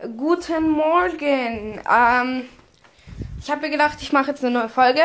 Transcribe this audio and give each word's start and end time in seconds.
Guten 0.00 0.70
Morgen. 0.70 1.80
Ähm, 1.88 2.48
ich 3.40 3.48
habe 3.48 3.60
mir 3.60 3.70
gedacht, 3.70 3.98
ich 4.00 4.12
mache 4.12 4.32
jetzt 4.32 4.44
eine 4.44 4.52
neue 4.52 4.68
Folge. 4.68 5.00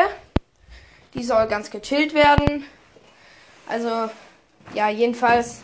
Die 1.14 1.22
soll 1.22 1.46
ganz 1.46 1.70
gechillt 1.70 2.12
werden. 2.12 2.64
Also, 3.68 4.10
ja, 4.74 4.88
jedenfalls. 4.88 5.60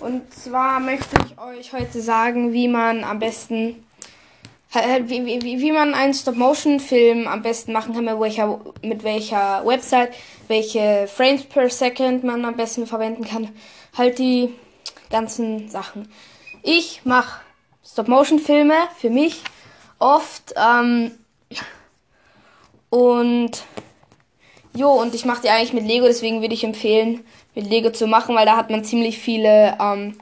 Und 0.00 0.34
zwar 0.34 0.80
möchte 0.80 1.14
ich 1.24 1.38
euch 1.38 1.72
heute 1.72 2.02
sagen, 2.02 2.52
wie 2.52 2.66
man 2.66 3.04
am 3.04 3.20
besten, 3.20 3.86
wie, 4.72 5.24
wie, 5.24 5.60
wie 5.60 5.72
man 5.72 5.94
einen 5.94 6.12
Stop-Motion-Film 6.12 7.28
am 7.28 7.42
besten 7.42 7.72
machen 7.72 7.94
kann, 7.94 8.06
mit 8.06 8.18
welcher, 8.18 8.60
mit 8.82 9.04
welcher 9.04 9.64
Website, 9.64 10.12
welche 10.48 11.06
Frames 11.06 11.44
per 11.44 11.70
Second 11.70 12.24
man 12.24 12.44
am 12.44 12.56
besten 12.56 12.88
verwenden 12.88 13.24
kann. 13.24 13.50
Halt 13.96 14.18
die 14.18 14.52
ganzen 15.10 15.68
Sachen. 15.68 16.12
Ich 16.64 17.02
mache 17.04 17.40
Stop-Motion-Filme 17.92 18.74
für 18.96 19.10
mich 19.10 19.42
oft. 19.98 20.54
Ähm, 20.56 21.12
und 22.88 23.50
jo, 24.74 24.90
und 24.90 25.14
ich 25.14 25.24
mache 25.24 25.42
die 25.42 25.50
eigentlich 25.50 25.74
mit 25.74 25.84
Lego, 25.84 26.06
deswegen 26.06 26.40
würde 26.40 26.54
ich 26.54 26.64
empfehlen, 26.64 27.24
mit 27.54 27.66
Lego 27.68 27.90
zu 27.90 28.06
machen, 28.06 28.34
weil 28.34 28.46
da 28.46 28.56
hat 28.56 28.70
man 28.70 28.84
ziemlich 28.84 29.18
viele 29.18 29.76
ähm, 29.78 30.18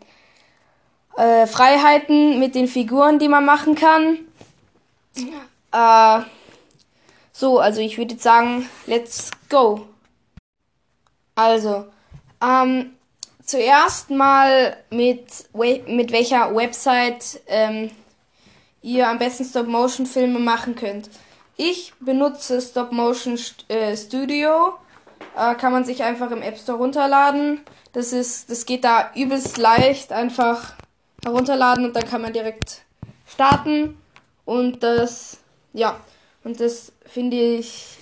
äh, 1.17 1.47
Freiheiten 1.47 2.41
mit 2.41 2.55
den 2.55 2.67
Figuren, 2.67 3.19
die 3.19 3.29
man 3.29 3.45
machen 3.45 3.77
kann. 3.77 4.19
Äh, 5.73 6.25
so, 7.33 7.61
also 7.61 7.81
ich 7.81 7.99
würde 7.99 8.15
jetzt 8.15 8.25
sagen, 8.25 8.69
let's 8.87 9.31
go. 9.49 9.87
Also, 11.37 11.87
ähm, 12.43 12.97
zuerst 13.51 14.11
mal 14.11 14.77
mit, 14.91 15.27
mit 15.53 16.13
welcher 16.13 16.55
Website 16.55 17.41
ähm, 17.49 17.91
ihr 18.81 19.09
am 19.09 19.19
besten 19.19 19.45
Stop-Motion-Filme 19.45 20.39
machen 20.39 20.77
könnt. 20.77 21.11
Ich 21.57 21.93
benutze 21.99 22.61
Stop-Motion 22.61 23.39
äh, 23.69 23.97
Studio. 23.97 24.75
Äh, 25.37 25.57
kann 25.57 25.73
man 25.73 25.85
sich 25.85 26.05
einfach 26.05 26.31
im 26.31 26.43
App 26.43 26.59
Store 26.59 26.79
runterladen. 26.79 27.61
Das 27.93 28.13
ist, 28.13 28.51
das 28.51 28.67
geht 28.67 28.85
da 28.85 29.11
übelst 29.17 29.59
leicht. 29.59 30.13
Einfach 30.13 30.75
herunterladen 31.25 31.85
und 31.85 31.97
dann 31.97 32.09
kann 32.09 32.23
man 32.23 32.33
direkt 32.33 32.83
starten. 33.27 34.01
Und 34.45 34.85
das, 34.85 35.39
ja, 35.73 35.99
und 36.45 36.61
das 36.61 36.93
finde 37.05 37.37
ich 37.37 37.99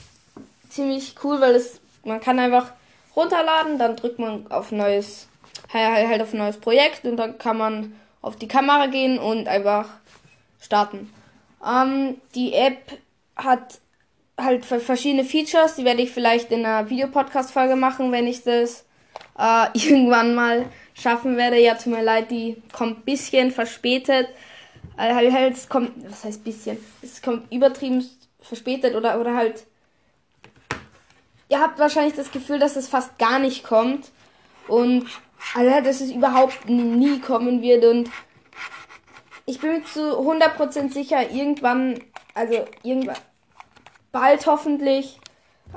ziemlich 0.69 1.15
cool, 1.25 1.41
weil 1.41 1.55
es, 1.55 1.81
man 2.05 2.21
kann 2.21 2.39
einfach 2.39 2.73
runterladen, 3.17 3.79
dann 3.79 3.97
drückt 3.97 4.19
man 4.19 4.47
auf 4.51 4.71
neues 4.71 5.27
halt 5.73 6.23
auf 6.23 6.33
ein 6.33 6.39
neues 6.39 6.59
Projekt 6.59 7.05
und 7.05 7.17
dann 7.17 7.39
kann 7.39 7.59
man 7.59 7.97
auf 8.23 8.37
die 8.37 8.49
Kamera 8.49 8.87
gehen 8.87 9.19
und 9.19 9.49
einfach 9.49 9.89
starten. 10.61 11.13
Ähm, 11.67 12.17
die 12.35 12.55
App 12.55 12.99
hat 13.37 13.79
halt 14.37 14.65
verschiedene 14.65 15.25
Features, 15.25 15.75
die 15.75 15.85
werde 15.85 16.03
ich 16.03 16.11
vielleicht 16.11 16.53
in 16.53 16.65
einer 16.65 16.89
Videopodcast-Folge 16.89 17.77
machen, 17.77 18.13
wenn 18.13 18.27
ich 18.27 18.45
das 18.45 18.85
äh, 19.39 19.67
irgendwann 19.75 20.35
mal 20.35 20.67
schaffen 20.95 21.37
werde. 21.37 21.59
Ja, 21.59 21.75
tut 21.75 21.93
mir 21.93 22.03
leid, 22.03 22.31
die 22.31 22.63
kommt 22.73 23.05
bisschen 23.05 23.51
verspätet. 23.51 24.29
Also 24.97 25.33
halt, 25.33 25.55
es 25.55 25.69
kommt, 25.69 25.93
was 26.11 26.25
heißt 26.25 26.43
bisschen? 26.43 26.79
Es 27.03 27.23
kommt 27.23 27.53
übertrieben 27.53 28.05
verspätet 28.41 28.95
oder, 28.95 29.21
oder 29.21 29.35
halt. 29.35 29.65
Ihr 31.49 31.61
habt 31.61 31.79
wahrscheinlich 31.79 32.15
das 32.15 32.31
Gefühl, 32.31 32.59
dass 32.59 32.77
es 32.77 32.89
fast 32.89 33.19
gar 33.19 33.39
nicht 33.39 33.65
kommt. 33.65 34.11
Und 34.67 35.07
Alter, 35.55 35.83
dass 35.83 36.01
es 36.01 36.11
überhaupt 36.11 36.69
nie 36.69 37.21
kommen 37.21 37.63
wird 37.63 37.85
und 37.85 38.11
ich 39.47 39.61
bin 39.61 39.73
mir 39.73 39.85
zu 39.85 40.19
100% 40.19 40.93
sicher, 40.93 41.31
irgendwann, 41.31 41.99
also 42.35 42.67
irgendwann, 42.83 43.17
bald 44.13 44.47
hoffentlich, 44.47 45.19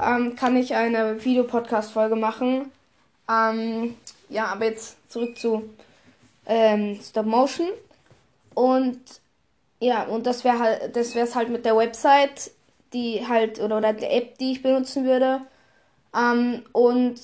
ähm, 0.01 0.35
kann 0.35 0.57
ich 0.57 0.75
eine 0.75 1.23
Videopodcast-Folge 1.23 2.15
machen. 2.15 2.71
Ähm, 3.29 3.95
ja, 4.29 4.47
aber 4.47 4.65
jetzt 4.65 4.97
zurück 5.09 5.37
zu 5.37 5.69
ähm, 6.45 6.99
Stop 7.01 7.25
Motion. 7.25 7.69
Und 8.53 8.99
ja, 9.79 10.03
und 10.03 10.25
das 10.27 10.43
wäre 10.43 10.59
halt, 10.59 10.95
das 10.95 11.15
wäre 11.15 11.27
es 11.27 11.35
halt 11.35 11.49
mit 11.49 11.65
der 11.65 11.77
Website, 11.77 12.51
die 12.93 13.25
halt, 13.27 13.59
oder, 13.59 13.77
oder 13.77 13.93
der 13.93 14.13
App, 14.13 14.37
die 14.37 14.51
ich 14.51 14.61
benutzen 14.61 15.05
würde. 15.05 15.41
Ähm, 16.15 16.63
und 16.73 17.15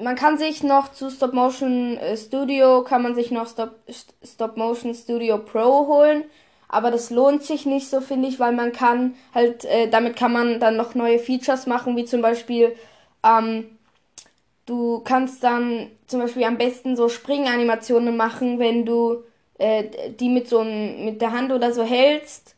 man 0.00 0.16
kann 0.16 0.38
sich 0.38 0.62
noch 0.62 0.92
zu 0.92 1.10
Stop 1.10 1.32
Motion 1.32 1.96
äh, 1.98 2.16
Studio, 2.16 2.82
kann 2.82 3.02
man 3.02 3.14
sich 3.14 3.30
noch 3.30 3.48
Stop, 3.48 3.76
Stop 4.24 4.56
Motion 4.56 4.94
Studio 4.94 5.38
Pro 5.38 5.86
holen. 5.86 6.24
Aber 6.68 6.90
das 6.90 7.10
lohnt 7.10 7.44
sich 7.44 7.64
nicht 7.64 7.88
so, 7.88 8.00
finde 8.00 8.28
ich, 8.28 8.40
weil 8.40 8.52
man 8.52 8.72
kann 8.72 9.14
halt, 9.34 9.64
äh, 9.64 9.88
damit 9.88 10.16
kann 10.16 10.32
man 10.32 10.60
dann 10.60 10.76
noch 10.76 10.94
neue 10.94 11.18
Features 11.18 11.66
machen, 11.66 11.96
wie 11.96 12.04
zum 12.04 12.22
Beispiel, 12.22 12.76
ähm, 13.24 13.78
du 14.66 15.00
kannst 15.00 15.44
dann 15.44 15.90
zum 16.06 16.20
Beispiel 16.20 16.44
am 16.44 16.58
besten 16.58 16.96
so 16.96 17.08
Springanimationen 17.08 18.16
machen, 18.16 18.58
wenn 18.58 18.84
du 18.84 19.22
äh, 19.58 19.84
die 20.18 20.28
mit 20.28 20.48
so 20.48 20.64
mit 20.64 21.22
der 21.22 21.32
Hand 21.32 21.52
oder 21.52 21.72
so 21.72 21.82
hältst 21.82 22.56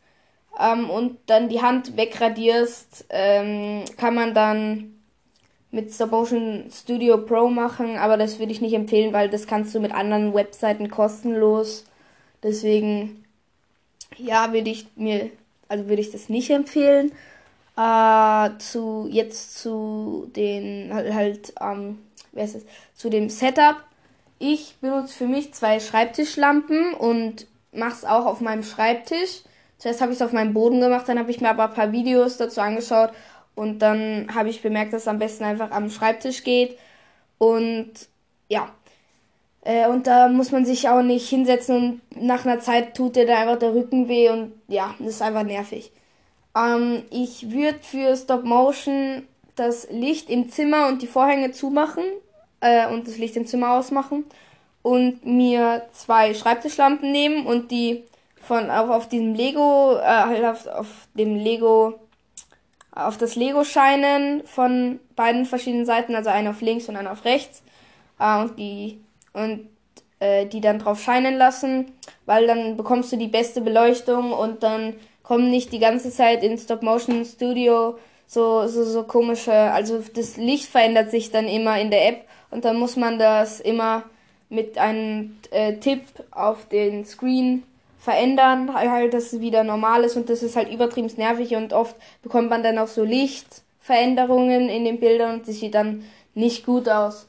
ähm, 0.59 0.89
und 0.89 1.17
dann 1.27 1.47
die 1.49 1.61
Hand 1.61 1.95
wegradierst, 1.95 3.05
ähm, 3.09 3.85
kann 3.97 4.15
man 4.15 4.33
dann 4.33 4.98
mit 5.71 5.93
Stop 5.93 6.11
Motion 6.11 6.65
Studio 6.71 7.17
Pro 7.17 7.47
machen, 7.49 7.97
aber 7.97 8.17
das 8.17 8.39
würde 8.39 8.51
ich 8.51 8.61
nicht 8.61 8.73
empfehlen, 8.73 9.13
weil 9.13 9.29
das 9.29 9.47
kannst 9.47 9.73
du 9.75 9.79
mit 9.79 9.93
anderen 9.93 10.33
Webseiten 10.33 10.89
kostenlos. 10.89 11.85
Deswegen, 12.41 13.23
ja, 14.17 14.51
würde 14.53 14.69
ich 14.69 14.87
mir, 14.95 15.29
also 15.67 15.87
würde 15.87 16.01
ich 16.01 16.11
das 16.11 16.29
nicht 16.29 16.49
empfehlen. 16.49 17.11
Äh, 17.77 18.49
zu, 18.57 19.07
jetzt 19.11 19.59
zu 19.59 20.29
den, 20.35 20.91
halt, 20.93 21.13
halt 21.13 21.53
ähm, 21.61 21.99
wer 22.31 22.45
ist 22.45 22.55
es, 22.55 22.65
zu 22.95 23.09
dem 23.09 23.29
Setup. 23.29 23.77
Ich 24.39 24.75
benutze 24.81 25.13
für 25.13 25.27
mich 25.27 25.53
zwei 25.53 25.79
Schreibtischlampen 25.79 26.93
und 26.93 27.45
mache 27.71 27.93
es 27.93 28.05
auch 28.05 28.25
auf 28.25 28.41
meinem 28.41 28.63
Schreibtisch. 28.63 29.43
Zuerst 29.77 30.01
habe 30.01 30.11
ich 30.11 30.17
es 30.17 30.21
auf 30.21 30.33
meinem 30.33 30.53
Boden 30.53 30.81
gemacht, 30.81 31.07
dann 31.07 31.19
habe 31.19 31.31
ich 31.31 31.39
mir 31.39 31.49
aber 31.49 31.65
ein 31.69 31.73
paar 31.73 31.91
Videos 31.91 32.37
dazu 32.37 32.59
angeschaut 32.59 33.11
und 33.59 33.79
dann 33.79 34.33
habe 34.33 34.47
ich 34.47 34.61
bemerkt, 34.61 34.93
dass 34.93 35.01
es 35.01 35.07
am 35.09 35.19
besten 35.19 35.43
einfach 35.43 35.71
am 35.71 35.89
Schreibtisch 35.89 36.45
geht. 36.45 36.77
Und 37.37 37.91
ja. 38.47 38.69
Äh, 39.63 39.89
und 39.89 40.07
da 40.07 40.29
muss 40.29 40.53
man 40.53 40.63
sich 40.63 40.87
auch 40.87 41.01
nicht 41.01 41.27
hinsetzen 41.27 41.75
und 41.75 42.21
nach 42.23 42.45
einer 42.45 42.61
Zeit 42.61 42.95
tut 42.95 43.17
dir 43.17 43.25
dann 43.27 43.35
einfach 43.35 43.59
der 43.59 43.73
Rücken 43.73 44.07
weh 44.07 44.29
und 44.29 44.53
ja, 44.69 44.95
das 44.99 45.15
ist 45.15 45.21
einfach 45.21 45.43
nervig. 45.43 45.91
Ähm, 46.55 47.03
ich 47.11 47.51
würde 47.51 47.79
für 47.81 48.15
Stop 48.15 48.45
Motion 48.45 49.23
das 49.57 49.89
Licht 49.91 50.29
im 50.29 50.49
Zimmer 50.49 50.87
und 50.87 51.01
die 51.01 51.07
Vorhänge 51.07 51.51
zumachen 51.51 52.05
äh, 52.61 52.87
und 52.87 53.09
das 53.09 53.17
Licht 53.17 53.35
im 53.35 53.45
Zimmer 53.45 53.73
ausmachen 53.73 54.23
und 54.83 55.25
mir 55.25 55.85
zwei 55.91 56.33
Schreibtischlampen 56.33 57.11
nehmen 57.11 57.45
und 57.45 57.71
die 57.71 58.05
von 58.41 58.71
auf, 58.71 58.89
auf 58.89 59.09
diesem 59.09 59.33
Lego, 59.33 59.97
äh, 59.97 60.05
halt 60.05 60.45
auf, 60.45 60.65
auf 60.67 60.87
dem 61.13 61.35
Lego 61.35 61.99
auf 63.07 63.17
das 63.17 63.35
Lego 63.35 63.63
scheinen 63.63 64.45
von 64.45 64.99
beiden 65.15 65.45
verschiedenen 65.45 65.85
Seiten, 65.85 66.15
also 66.15 66.29
eine 66.29 66.51
auf 66.51 66.61
links 66.61 66.89
und 66.89 66.95
eine 66.95 67.11
auf 67.11 67.25
rechts. 67.25 67.63
Äh, 68.19 68.41
und 68.41 68.59
die 68.59 68.99
und 69.33 69.67
äh, 70.19 70.45
die 70.45 70.61
dann 70.61 70.79
drauf 70.79 71.01
scheinen 71.01 71.37
lassen, 71.37 71.91
weil 72.25 72.47
dann 72.47 72.77
bekommst 72.77 73.11
du 73.11 73.17
die 73.17 73.27
beste 73.27 73.61
Beleuchtung 73.61 74.31
und 74.31 74.63
dann 74.63 74.95
kommen 75.23 75.49
nicht 75.49 75.71
die 75.71 75.79
ganze 75.79 76.11
Zeit 76.11 76.43
in 76.43 76.57
Stop 76.57 76.81
Motion 76.81 77.23
Studio 77.25 77.97
so 78.27 78.67
so 78.67 78.83
so 78.83 79.03
komische, 79.03 79.53
also 79.53 80.03
das 80.13 80.37
Licht 80.37 80.65
verändert 80.65 81.11
sich 81.11 81.31
dann 81.31 81.47
immer 81.47 81.79
in 81.79 81.91
der 81.91 82.07
App 82.07 82.25
und 82.51 82.65
dann 82.65 82.77
muss 82.77 82.95
man 82.95 83.19
das 83.19 83.59
immer 83.59 84.03
mit 84.49 84.77
einem 84.77 85.37
äh, 85.51 85.77
Tipp 85.77 86.01
auf 86.31 86.67
den 86.67 87.05
Screen 87.05 87.63
verändern, 87.99 88.73
halt, 88.73 89.13
dass 89.13 89.33
es 89.33 89.41
wieder 89.41 89.63
normal 89.63 90.03
ist 90.03 90.15
und 90.15 90.29
das 90.29 90.41
ist 90.41 90.55
halt 90.55 90.71
übertrieben 90.71 91.11
nervig 91.17 91.55
und 91.55 91.73
oft 91.73 91.95
bekommt 92.23 92.49
man 92.49 92.63
dann 92.63 92.77
auch 92.77 92.87
so 92.87 93.03
Lichtveränderungen 93.03 94.69
in 94.69 94.85
den 94.85 94.99
Bildern 94.99 95.35
und 95.35 95.47
das 95.47 95.59
sieht 95.59 95.75
dann 95.75 96.05
nicht 96.33 96.65
gut 96.65 96.87
aus. 96.87 97.27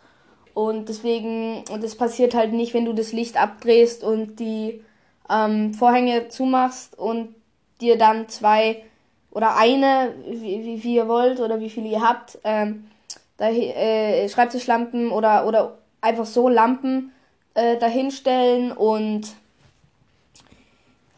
Und 0.54 0.88
deswegen, 0.88 1.64
und 1.70 1.82
das 1.82 1.96
passiert 1.96 2.34
halt 2.34 2.52
nicht, 2.52 2.74
wenn 2.74 2.84
du 2.84 2.92
das 2.92 3.12
Licht 3.12 3.40
abdrehst 3.40 4.04
und 4.04 4.38
die 4.38 4.82
ähm, 5.28 5.74
Vorhänge 5.74 6.28
zumachst 6.28 6.98
und 6.98 7.34
dir 7.80 7.98
dann 7.98 8.28
zwei 8.28 8.84
oder 9.30 9.56
eine, 9.56 10.14
wie, 10.26 10.64
wie, 10.64 10.82
wie 10.82 10.94
ihr 10.94 11.08
wollt 11.08 11.40
oder 11.40 11.60
wie 11.60 11.70
viele 11.70 11.88
ihr 11.88 12.00
habt, 12.00 12.38
ähm, 12.44 12.88
da, 13.36 13.48
äh, 13.48 14.28
Schreibtischlampen 14.28 15.10
oder, 15.10 15.46
oder 15.46 15.78
einfach 16.00 16.26
so 16.26 16.48
Lampen 16.48 17.12
äh, 17.54 17.76
dahinstellen 17.78 18.72
und 18.72 19.28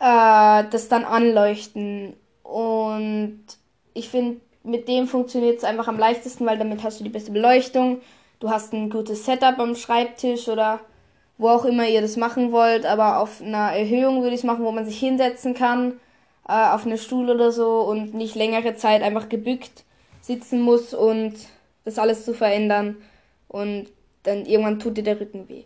äh, 0.02 0.64
das 0.70 0.88
dann 0.88 1.04
anleuchten. 1.04 2.14
Und 2.42 3.40
ich 3.94 4.08
finde, 4.08 4.40
mit 4.64 4.88
dem 4.88 5.06
funktioniert 5.06 5.58
es 5.58 5.64
einfach 5.64 5.88
am 5.88 5.98
leichtesten, 5.98 6.44
weil 6.44 6.58
damit 6.58 6.82
hast 6.82 7.00
du 7.00 7.04
die 7.04 7.10
beste 7.10 7.30
Beleuchtung, 7.30 8.00
du 8.40 8.50
hast 8.50 8.72
ein 8.72 8.90
gutes 8.90 9.24
Setup 9.24 9.58
am 9.58 9.76
Schreibtisch 9.76 10.48
oder 10.48 10.80
wo 11.38 11.48
auch 11.48 11.64
immer 11.64 11.88
ihr 11.88 12.02
das 12.02 12.16
machen 12.16 12.52
wollt, 12.52 12.84
aber 12.84 13.18
auf 13.18 13.40
einer 13.40 13.72
Erhöhung 13.72 14.22
würde 14.22 14.34
ich 14.34 14.40
es 14.40 14.46
machen, 14.46 14.64
wo 14.64 14.72
man 14.72 14.84
sich 14.84 14.98
hinsetzen 14.98 15.54
kann, 15.54 16.00
äh, 16.48 16.52
auf 16.52 16.84
eine 16.84 16.98
Stuhl 16.98 17.30
oder 17.30 17.52
so 17.52 17.80
und 17.80 18.14
nicht 18.14 18.34
längere 18.34 18.74
Zeit 18.74 19.02
einfach 19.02 19.28
gebückt 19.28 19.84
sitzen 20.20 20.60
muss 20.60 20.94
und 20.94 21.34
das 21.84 21.98
alles 21.98 22.24
zu 22.24 22.34
verändern 22.34 22.96
und 23.48 23.86
dann 24.22 24.46
irgendwann 24.46 24.78
tut 24.78 24.96
dir 24.96 25.02
der 25.02 25.20
Rücken 25.20 25.48
weh. 25.48 25.64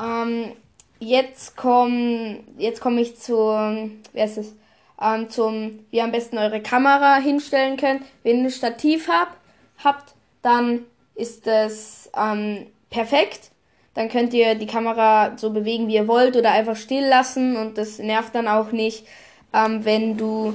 Ähm, 0.00 0.52
jetzt 1.00 1.56
komme 1.56 2.40
jetzt 2.58 2.80
komm 2.80 2.98
ich 2.98 3.18
zur, 3.18 3.90
wer 4.12 4.24
ist 4.24 4.38
es? 4.38 4.54
Ähm, 5.02 5.30
zum, 5.30 5.80
wie 5.90 5.96
ihr 5.96 6.04
am 6.04 6.12
besten 6.12 6.38
eure 6.38 6.60
Kamera 6.60 7.16
hinstellen 7.16 7.76
könnt. 7.76 8.02
Wenn 8.22 8.38
ihr 8.38 8.44
ein 8.44 8.50
Stativ 8.50 9.08
habt, 9.08 9.36
habt, 9.82 10.14
dann 10.42 10.84
ist 11.14 11.46
das 11.46 12.10
ähm, 12.16 12.66
perfekt. 12.90 13.50
Dann 13.94 14.08
könnt 14.08 14.34
ihr 14.34 14.54
die 14.54 14.66
Kamera 14.66 15.36
so 15.36 15.50
bewegen, 15.50 15.88
wie 15.88 15.94
ihr 15.94 16.06
wollt 16.06 16.36
oder 16.36 16.52
einfach 16.52 16.76
still 16.76 17.04
lassen 17.04 17.56
und 17.56 17.76
das 17.76 17.98
nervt 17.98 18.34
dann 18.34 18.46
auch 18.46 18.72
nicht, 18.72 19.04
ähm, 19.52 19.84
wenn 19.84 20.16
du 20.16 20.54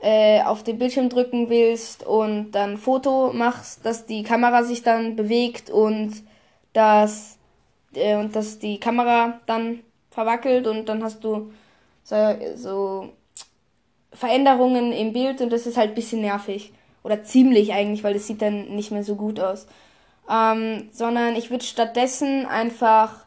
äh, 0.00 0.42
auf 0.42 0.62
den 0.62 0.78
Bildschirm 0.78 1.08
drücken 1.08 1.50
willst 1.50 2.06
und 2.06 2.52
dann 2.52 2.78
Foto 2.78 3.32
machst, 3.32 3.84
dass 3.84 4.06
die 4.06 4.22
Kamera 4.22 4.62
sich 4.62 4.82
dann 4.82 5.16
bewegt 5.16 5.70
und 5.70 6.12
dass, 6.72 7.38
äh, 7.96 8.16
und 8.16 8.34
dass 8.36 8.58
die 8.58 8.80
Kamera 8.80 9.40
dann 9.46 9.80
verwackelt 10.10 10.66
und 10.66 10.88
dann 10.88 11.02
hast 11.02 11.24
du 11.24 11.52
so, 12.04 12.16
so 12.54 13.12
Veränderungen 14.12 14.92
im 14.92 15.12
Bild 15.12 15.40
und 15.40 15.52
das 15.52 15.66
ist 15.66 15.76
halt 15.76 15.94
bisschen 15.94 16.20
nervig. 16.20 16.72
Oder 17.02 17.22
ziemlich 17.22 17.72
eigentlich, 17.72 18.02
weil 18.02 18.14
das 18.14 18.26
sieht 18.26 18.40
dann 18.40 18.74
nicht 18.74 18.90
mehr 18.90 19.04
so 19.04 19.16
gut 19.16 19.38
aus. 19.38 19.66
Ähm, 20.30 20.88
sondern 20.92 21.36
ich 21.36 21.50
würde 21.50 21.64
stattdessen 21.64 22.46
einfach 22.46 23.26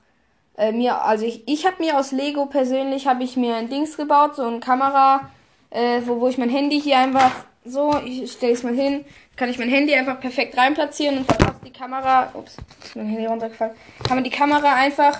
äh, 0.57 0.71
mir, 0.71 1.03
also 1.03 1.25
ich, 1.25 1.47
ich 1.47 1.65
habe 1.65 1.83
mir 1.83 1.99
aus 1.99 2.11
Lego 2.11 2.47
persönlich, 2.47 3.05
habe 3.05 3.23
ich 3.23 3.37
mir 3.37 3.55
ein 3.55 3.69
Dings 3.69 3.97
gebaut, 3.97 4.35
so 4.35 4.43
ein 4.43 4.59
Kamera, 4.59 5.29
äh, 5.69 6.01
wo, 6.05 6.19
wo 6.19 6.27
ich 6.27 6.39
mein 6.39 6.49
Handy 6.49 6.81
hier 6.81 6.97
einfach 6.97 7.31
so, 7.69 7.95
ich 8.05 8.31
stelle 8.31 8.53
es 8.53 8.63
mal 8.63 8.73
hin, 8.73 9.05
kann 9.35 9.49
ich 9.49 9.59
mein 9.59 9.69
Handy 9.69 9.93
einfach 9.93 10.19
perfekt 10.19 10.57
reinplatzieren 10.57 11.19
und 11.19 11.25
verpasst 11.25 11.61
die 11.65 11.71
Kamera, 11.71 12.31
ups, 12.33 12.57
ist 12.83 12.95
mein 12.95 13.07
Handy 13.07 13.25
runtergefallen, 13.25 13.73
kann 14.05 14.17
man 14.17 14.23
die 14.23 14.29
Kamera 14.29 14.73
einfach 14.73 15.19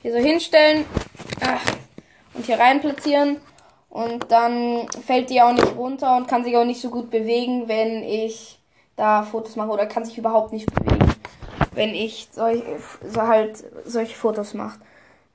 hier 0.00 0.12
so 0.12 0.18
hinstellen 0.18 0.84
ach, 1.40 1.64
und 2.34 2.46
hier 2.46 2.58
rein 2.58 2.80
platzieren 2.80 3.38
und 3.90 4.30
dann 4.30 4.86
fällt 5.06 5.30
die 5.30 5.42
auch 5.42 5.52
nicht 5.52 5.76
runter 5.76 6.16
und 6.16 6.28
kann 6.28 6.44
sich 6.44 6.56
auch 6.56 6.64
nicht 6.64 6.80
so 6.80 6.90
gut 6.90 7.10
bewegen, 7.10 7.68
wenn 7.68 8.02
ich 8.02 8.58
da 8.96 9.22
Fotos 9.22 9.56
mache 9.56 9.70
oder 9.70 9.86
kann 9.86 10.04
sich 10.04 10.18
überhaupt 10.18 10.52
nicht 10.52 10.72
bewegen, 10.74 11.14
wenn 11.72 11.94
ich 11.94 12.28
solch, 12.32 12.62
so 13.06 13.22
halt 13.22 13.64
solche 13.84 14.16
Fotos 14.16 14.54
mache. 14.54 14.78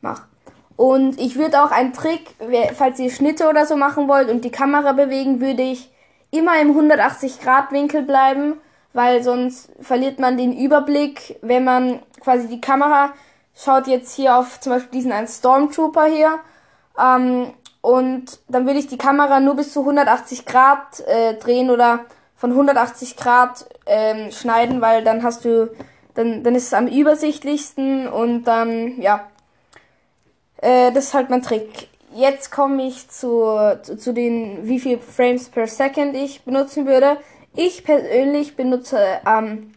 Mach. 0.02 0.28
Und 0.76 1.20
ich 1.20 1.36
würde 1.36 1.64
auch 1.64 1.72
einen 1.72 1.94
Trick, 1.94 2.36
falls 2.76 3.00
ihr 3.00 3.12
Schnitte 3.12 3.48
oder 3.48 3.66
so 3.66 3.78
machen 3.78 4.08
wollt 4.08 4.30
und 4.30 4.44
die 4.44 4.52
Kamera 4.52 4.92
bewegen, 4.92 5.40
würde 5.40 5.64
ich 5.64 5.90
immer 6.34 6.60
im 6.60 6.70
180 6.70 7.40
Grad 7.40 7.72
Winkel 7.72 8.02
bleiben, 8.02 8.60
weil 8.94 9.24
sonst 9.24 9.70
verliert 9.80 10.20
man 10.20 10.38
den 10.38 10.58
Überblick, 10.58 11.38
wenn 11.42 11.64
man 11.64 12.02
quasi 12.20 12.48
die 12.48 12.62
Kamera 12.62 13.14
schaut 13.56 13.88
jetzt 13.88 14.16
hier 14.16 14.36
auf 14.36 14.60
zum 14.60 14.74
Beispiel 14.74 14.92
diesen 14.92 15.12
einen 15.12 15.28
Stormtrooper 15.28 16.06
hier 16.06 16.40
ähm, 17.00 17.54
und 17.82 18.40
dann 18.48 18.66
würde 18.66 18.80
ich 18.80 18.88
die 18.88 18.98
Kamera 18.98 19.40
nur 19.40 19.56
bis 19.56 19.74
zu 19.74 19.82
180 19.82 20.46
Grad 20.46 21.02
äh, 21.02 21.36
drehen 21.36 21.70
oder 21.70 22.06
von 22.36 22.52
180 22.52 23.16
Grad 23.16 23.68
ähm, 23.86 24.32
schneiden, 24.32 24.82
weil 24.82 25.04
dann 25.04 25.22
hast 25.22 25.46
du 25.46 25.70
dann 26.16 26.44
dann 26.44 26.56
ist 26.56 26.68
es 26.68 26.74
am 26.74 26.88
übersichtlichsten 26.88 28.08
und 28.08 28.46
dann 28.46 29.00
ja 29.02 29.28
äh, 30.58 30.92
das 30.92 31.06
ist 31.06 31.14
halt 31.14 31.30
mein 31.30 31.44
Trick. 31.44 31.90
Jetzt 32.16 32.52
komme 32.52 32.86
ich 32.88 33.10
zu, 33.10 33.78
zu, 33.82 33.98
zu 33.98 34.14
den, 34.14 34.68
wie 34.68 34.80
viel 34.80 35.00
Frames 35.00 35.50
per 35.50 35.68
Second 35.68 36.16
ich 36.16 36.44
benutzen 36.44 36.86
würde. 36.86 37.18
Ich 37.56 37.84
persönlich 37.84 38.56
benutze 38.56 39.00
ähm, 39.26 39.74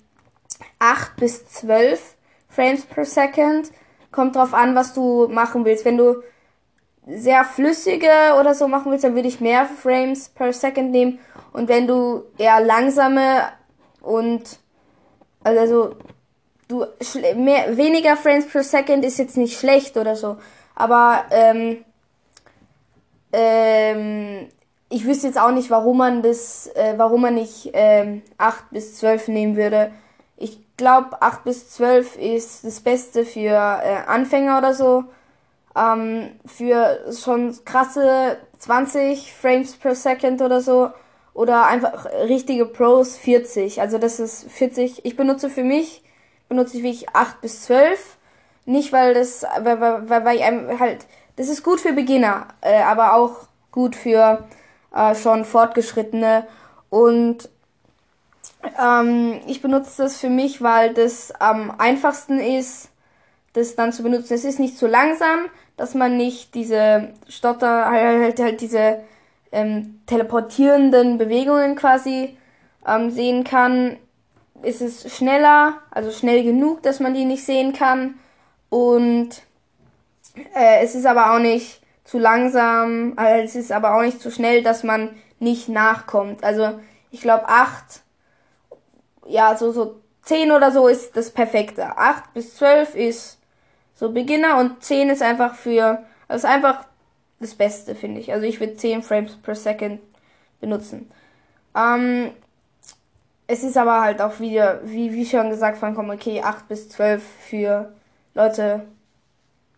8 0.78 1.16
bis 1.16 1.48
12 1.48 2.16
Frames 2.48 2.84
per 2.84 3.04
Second. 3.04 3.70
Kommt 4.12 4.36
drauf 4.36 4.54
an, 4.54 4.74
was 4.74 4.94
du 4.94 5.28
machen 5.28 5.64
willst. 5.64 5.84
Wenn 5.84 5.96
du 5.96 6.22
sehr 7.06 7.44
flüssige 7.44 8.34
oder 8.38 8.54
so 8.54 8.68
machen 8.68 8.90
willst, 8.90 9.04
dann 9.04 9.14
würde 9.14 9.28
ich 9.28 9.40
mehr 9.40 9.66
Frames 9.66 10.28
per 10.28 10.52
Second 10.52 10.90
nehmen. 10.90 11.18
Und 11.52 11.68
wenn 11.68 11.86
du 11.86 12.24
eher 12.36 12.60
langsame 12.60 13.44
und 14.02 14.58
also 15.42 15.96
du 16.68 16.84
mehr, 17.36 17.76
weniger 17.76 18.16
Frames 18.16 18.46
per 18.46 18.62
Second 18.62 19.04
ist 19.04 19.18
jetzt 19.18 19.36
nicht 19.36 19.58
schlecht 19.58 19.96
oder 19.96 20.16
so. 20.16 20.36
Aber 20.74 21.24
ähm, 21.30 21.84
ähm, 23.36 24.48
ich 24.88 25.06
wüsste 25.06 25.26
jetzt 25.26 25.38
auch 25.38 25.50
nicht, 25.50 25.70
warum 25.70 25.98
man 25.98 26.22
das, 26.22 26.68
äh, 26.74 26.94
warum 26.96 27.20
man 27.20 27.34
nicht 27.34 27.70
ähm, 27.74 28.22
8 28.38 28.70
bis 28.70 28.96
12 28.96 29.28
nehmen 29.28 29.56
würde. 29.56 29.92
Ich 30.38 30.58
glaube, 30.78 31.20
8 31.20 31.44
bis 31.44 31.70
12 31.70 32.16
ist 32.16 32.64
das 32.64 32.80
Beste 32.80 33.26
für 33.26 33.50
äh, 33.50 34.06
Anfänger 34.06 34.56
oder 34.56 34.72
so. 34.72 35.04
Ähm, 35.76 36.30
für 36.46 37.12
schon 37.12 37.54
krasse 37.66 38.38
20 38.58 39.34
Frames 39.34 39.76
per 39.76 39.94
Second 39.94 40.40
oder 40.40 40.62
so. 40.62 40.90
Oder 41.34 41.66
einfach 41.66 42.06
richtige 42.26 42.64
Pros 42.64 43.18
40. 43.18 43.82
Also 43.82 43.98
das 43.98 44.18
ist 44.18 44.50
40. 44.50 45.04
Ich 45.04 45.16
benutze 45.16 45.50
für 45.50 45.64
mich, 45.64 46.02
benutze 46.48 46.78
ich 46.78 46.82
wirklich 46.82 47.10
8 47.10 47.42
bis 47.42 47.64
12 47.64 48.16
nicht, 48.66 48.92
weil 48.92 49.14
das, 49.14 49.44
weil, 49.60 49.80
weil, 49.80 50.24
weil, 50.24 50.36
ich 50.36 50.42
halt, 50.80 51.06
das 51.36 51.48
ist 51.48 51.62
gut 51.62 51.80
für 51.80 51.92
Beginner, 51.92 52.48
äh, 52.60 52.82
aber 52.82 53.14
auch 53.14 53.48
gut 53.70 53.94
für 53.94 54.44
äh, 54.94 55.14
schon 55.14 55.44
Fortgeschrittene. 55.44 56.46
Und 56.90 57.48
ähm, 58.82 59.40
ich 59.46 59.62
benutze 59.62 60.02
das 60.02 60.18
für 60.18 60.30
mich, 60.30 60.62
weil 60.62 60.94
das 60.94 61.32
am 61.32 61.70
einfachsten 61.78 62.40
ist, 62.40 62.88
das 63.52 63.74
dann 63.74 63.92
zu 63.92 64.02
benutzen. 64.02 64.34
Es 64.34 64.44
ist 64.44 64.58
nicht 64.58 64.78
zu 64.78 64.86
langsam, 64.86 65.46
dass 65.76 65.94
man 65.94 66.16
nicht 66.16 66.54
diese 66.54 67.10
Stotter, 67.28 67.86
halt, 67.86 68.22
halt, 68.22 68.40
halt 68.40 68.60
diese 68.60 69.00
ähm, 69.52 70.00
teleportierenden 70.06 71.18
Bewegungen 71.18 71.76
quasi 71.76 72.36
ähm, 72.86 73.10
sehen 73.10 73.44
kann. 73.44 73.96
Ist 74.62 74.80
es 74.80 75.14
schneller, 75.14 75.74
also 75.90 76.10
schnell 76.10 76.42
genug, 76.42 76.82
dass 76.82 77.00
man 77.00 77.14
die 77.14 77.24
nicht 77.24 77.44
sehen 77.44 77.72
kann. 77.74 78.14
Und 78.70 79.42
äh, 80.54 80.82
es 80.82 80.94
ist 80.94 81.06
aber 81.06 81.34
auch 81.34 81.38
nicht 81.38 81.80
zu 82.04 82.18
langsam, 82.18 83.14
also 83.16 83.44
es 83.44 83.56
ist 83.56 83.72
aber 83.72 83.96
auch 83.96 84.02
nicht 84.02 84.20
zu 84.20 84.30
schnell, 84.30 84.62
dass 84.62 84.84
man 84.84 85.10
nicht 85.38 85.68
nachkommt. 85.68 86.44
Also 86.44 86.80
ich 87.10 87.20
glaube 87.20 87.48
acht, 87.48 88.02
ja, 89.26 89.56
so, 89.56 89.72
so 89.72 90.00
zehn 90.22 90.52
oder 90.52 90.70
so 90.70 90.88
ist 90.88 91.16
das 91.16 91.30
perfekte. 91.30 91.96
Acht 91.96 92.32
bis 92.34 92.56
zwölf 92.56 92.94
ist 92.94 93.38
so 93.94 94.12
Beginner 94.12 94.58
und 94.58 94.82
zehn 94.82 95.08
ist 95.10 95.22
einfach 95.22 95.54
für, 95.54 96.04
das 96.28 96.38
ist 96.38 96.44
einfach 96.44 96.84
das 97.40 97.54
Beste, 97.54 97.94
finde 97.94 98.20
ich. 98.20 98.32
Also 98.32 98.46
ich 98.46 98.60
würde 98.60 98.76
zehn 98.76 99.02
Frames 99.02 99.36
per 99.36 99.54
Second 99.54 100.00
benutzen. 100.60 101.10
Ähm, 101.74 102.30
es 103.46 103.62
ist 103.62 103.76
aber 103.76 104.02
halt 104.02 104.20
auch 104.20 104.40
wieder, 104.40 104.80
wie, 104.84 105.12
wie 105.12 105.26
schon 105.26 105.50
gesagt, 105.50 105.78
von 105.78 106.10
okay, 106.10 106.42
acht 106.42 106.68
bis 106.68 106.88
zwölf 106.88 107.22
für 107.48 107.92
Leute, 108.34 108.86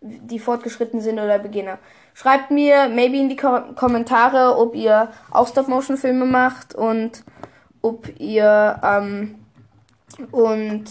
die 0.01 0.39
fortgeschritten 0.39 1.01
sind 1.01 1.19
oder 1.19 1.39
Beginner. 1.39 1.77
Schreibt 2.13 2.51
mir 2.51 2.89
maybe 2.89 3.17
in 3.17 3.29
die 3.29 3.35
Ko 3.35 3.61
Kommentare, 3.75 4.57
ob 4.57 4.75
ihr 4.75 5.09
auch 5.31 5.47
Stop-Motion-Filme 5.47 6.25
macht 6.25 6.75
und 6.75 7.23
ob 7.81 8.07
ihr 8.19 8.79
ähm, 8.83 9.35
und 10.31 10.85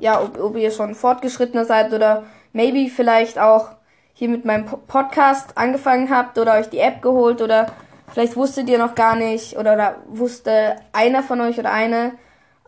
ja, 0.00 0.20
ob, 0.20 0.40
ob 0.40 0.56
ihr 0.56 0.70
schon 0.70 0.94
fortgeschrittener 0.94 1.64
seid 1.64 1.92
oder 1.92 2.24
maybe 2.52 2.88
vielleicht 2.90 3.38
auch 3.38 3.70
hier 4.14 4.28
mit 4.28 4.44
meinem 4.44 4.66
Podcast 4.66 5.56
angefangen 5.56 6.10
habt 6.10 6.38
oder 6.38 6.54
euch 6.54 6.68
die 6.68 6.78
App 6.78 7.02
geholt 7.02 7.40
oder 7.40 7.66
vielleicht 8.12 8.36
wusstet 8.36 8.68
ihr 8.68 8.78
noch 8.78 8.94
gar 8.94 9.16
nicht 9.16 9.56
oder, 9.56 9.74
oder 9.74 9.96
wusste 10.06 10.76
einer 10.92 11.22
von 11.22 11.40
euch 11.40 11.58
oder 11.58 11.72
eine 11.72 12.12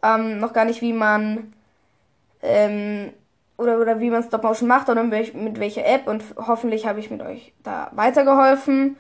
ähm, 0.02 0.38
noch 0.38 0.52
gar 0.52 0.64
nicht, 0.64 0.82
wie 0.82 0.92
man 0.92 1.52
ähm, 2.42 3.12
oder, 3.56 3.78
oder 3.80 4.00
wie 4.00 4.10
man 4.10 4.22
Stop 4.22 4.42
Motion 4.42 4.68
macht 4.68 4.88
oder 4.88 5.02
mit 5.02 5.60
welcher 5.60 5.86
App 5.86 6.06
und 6.06 6.22
hoffentlich 6.36 6.86
habe 6.86 7.00
ich 7.00 7.10
mit 7.10 7.22
euch 7.22 7.52
da 7.62 7.90
weitergeholfen. 7.94 8.96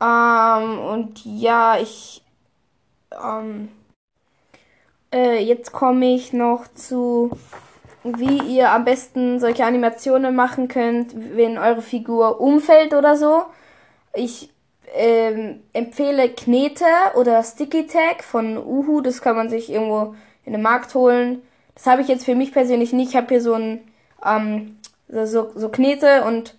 Ähm, 0.00 0.78
und 0.78 1.24
ja, 1.24 1.78
ich 1.78 2.22
ähm, 3.22 3.68
äh, 5.12 5.42
jetzt 5.42 5.72
komme 5.72 6.14
ich 6.14 6.32
noch 6.32 6.66
zu 6.74 7.30
wie 8.04 8.56
ihr 8.56 8.70
am 8.70 8.84
besten 8.84 9.40
solche 9.40 9.64
Animationen 9.64 10.36
machen 10.36 10.68
könnt, 10.68 11.14
wenn 11.36 11.56
eure 11.56 11.80
Figur 11.80 12.40
umfällt 12.40 12.92
oder 12.92 13.16
so. 13.16 13.44
Ich 14.12 14.50
ähm, 14.94 15.62
empfehle 15.72 16.28
Knete 16.28 16.84
oder 17.14 17.42
Sticky 17.42 17.86
Tag 17.86 18.22
von 18.22 18.58
Uhu. 18.58 19.00
Das 19.00 19.22
kann 19.22 19.36
man 19.36 19.48
sich 19.48 19.70
irgendwo 19.70 20.14
in 20.44 20.52
den 20.52 20.60
Markt 20.60 20.94
holen. 20.94 21.42
Das 21.74 21.86
habe 21.86 22.02
ich 22.02 22.08
jetzt 22.08 22.24
für 22.24 22.34
mich 22.34 22.52
persönlich 22.52 22.92
nicht. 22.92 23.10
Ich 23.10 23.16
habe 23.16 23.28
hier 23.28 23.40
so 23.40 23.54
ein 23.54 23.80
ähm, 24.24 24.78
so, 25.08 25.50
so 25.54 25.68
Knete 25.68 26.24
und 26.24 26.54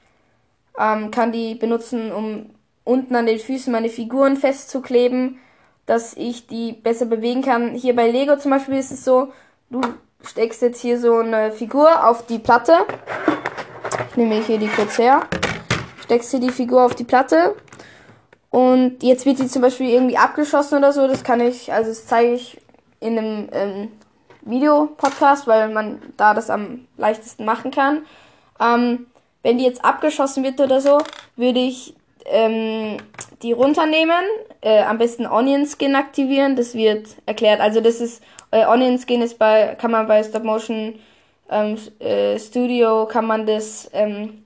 ähm, 0.80 1.12
kann 1.12 1.32
die 1.32 1.56
benutzen, 1.56 2.12
um 2.12 2.50
unten 2.84 3.16
an 3.16 3.26
den 3.26 3.40
Füßen 3.40 3.72
meine 3.72 3.90
Figuren 3.90 4.38
festzukleben, 4.38 5.40
dass 5.86 6.16
ich 6.16 6.48
die 6.48 6.74
besser 6.74 7.06
bewegen 7.06 7.42
kann. 7.42 7.74
Hier 7.74 7.96
bei 7.96 8.10
Lego 8.10 8.38
zum 8.38 8.52
Beispiel 8.52 8.76
ist 8.76 8.92
es 8.92 9.04
so, 9.04 9.32
du 9.70 9.82
steckst 10.24 10.62
jetzt 10.62 10.82
hier 10.82 11.00
so 11.00 11.18
eine 11.18 11.52
Figur 11.52 12.08
auf 12.08 12.26
die 12.26 12.40
Platte. 12.40 12.74
Ich 14.10 14.18
nehme 14.18 14.42
hier 14.42 14.58
die 14.58 14.68
kurz 14.68 14.98
her. 14.98 15.22
Steckst 16.04 16.32
hier 16.32 16.40
die 16.40 16.52
Figur 16.52 16.84
auf 16.84 16.96
die 16.96 17.04
Platte. 17.04 17.56
Und 18.50 19.04
jetzt 19.04 19.26
wird 19.26 19.40
die 19.40 19.48
zum 19.48 19.62
Beispiel 19.62 19.90
irgendwie 19.90 20.18
abgeschossen 20.18 20.78
oder 20.78 20.94
so. 20.94 21.08
Das 21.08 21.24
kann 21.24 21.42
ich, 21.42 21.74
also 21.74 21.90
das 21.90 22.06
zeige 22.06 22.34
ich 22.34 22.62
in 23.00 23.18
einem 23.18 23.50
ähm, 23.52 23.92
Videopodcast, 24.46 25.48
weil 25.48 25.70
man 25.70 26.02
da 26.18 26.34
das 26.34 26.50
am 26.50 26.88
leichtesten 26.98 27.46
machen 27.46 27.72
kann. 27.72 28.06
Ähm, 28.60 29.08
wenn 29.44 29.58
die 29.58 29.66
jetzt 29.66 29.84
abgeschossen 29.84 30.44
wird 30.44 30.60
oder 30.60 30.82
so, 30.82 31.00
würde 31.36 31.60
ich 31.60 31.94
ähm, 32.26 32.98
die 33.42 33.52
runternehmen, 33.52 34.24
äh, 34.62 34.84
am 34.84 34.98
besten 34.98 35.28
Onion 35.28 35.68
Skin 35.68 35.96
aktivieren, 35.96 36.56
das 36.56 36.74
wird 36.74 37.08
erklärt. 37.26 37.62
Also 37.62 37.82
das 37.82 38.02
ist, 38.02 38.24
äh, 38.52 38.66
Onion 38.66 38.98
Skin 38.98 39.22
ist 39.22 39.38
bei, 39.38 39.76
kann 39.80 39.92
man 39.92 40.08
bei 40.08 40.24
Stop 40.24 40.44
Motion 40.44 41.00
ähm, 41.50 41.78
äh, 42.00 42.40
Studio, 42.40 43.06
kann 43.06 43.26
man 43.26 43.46
das 43.46 43.90
ähm, 43.94 44.46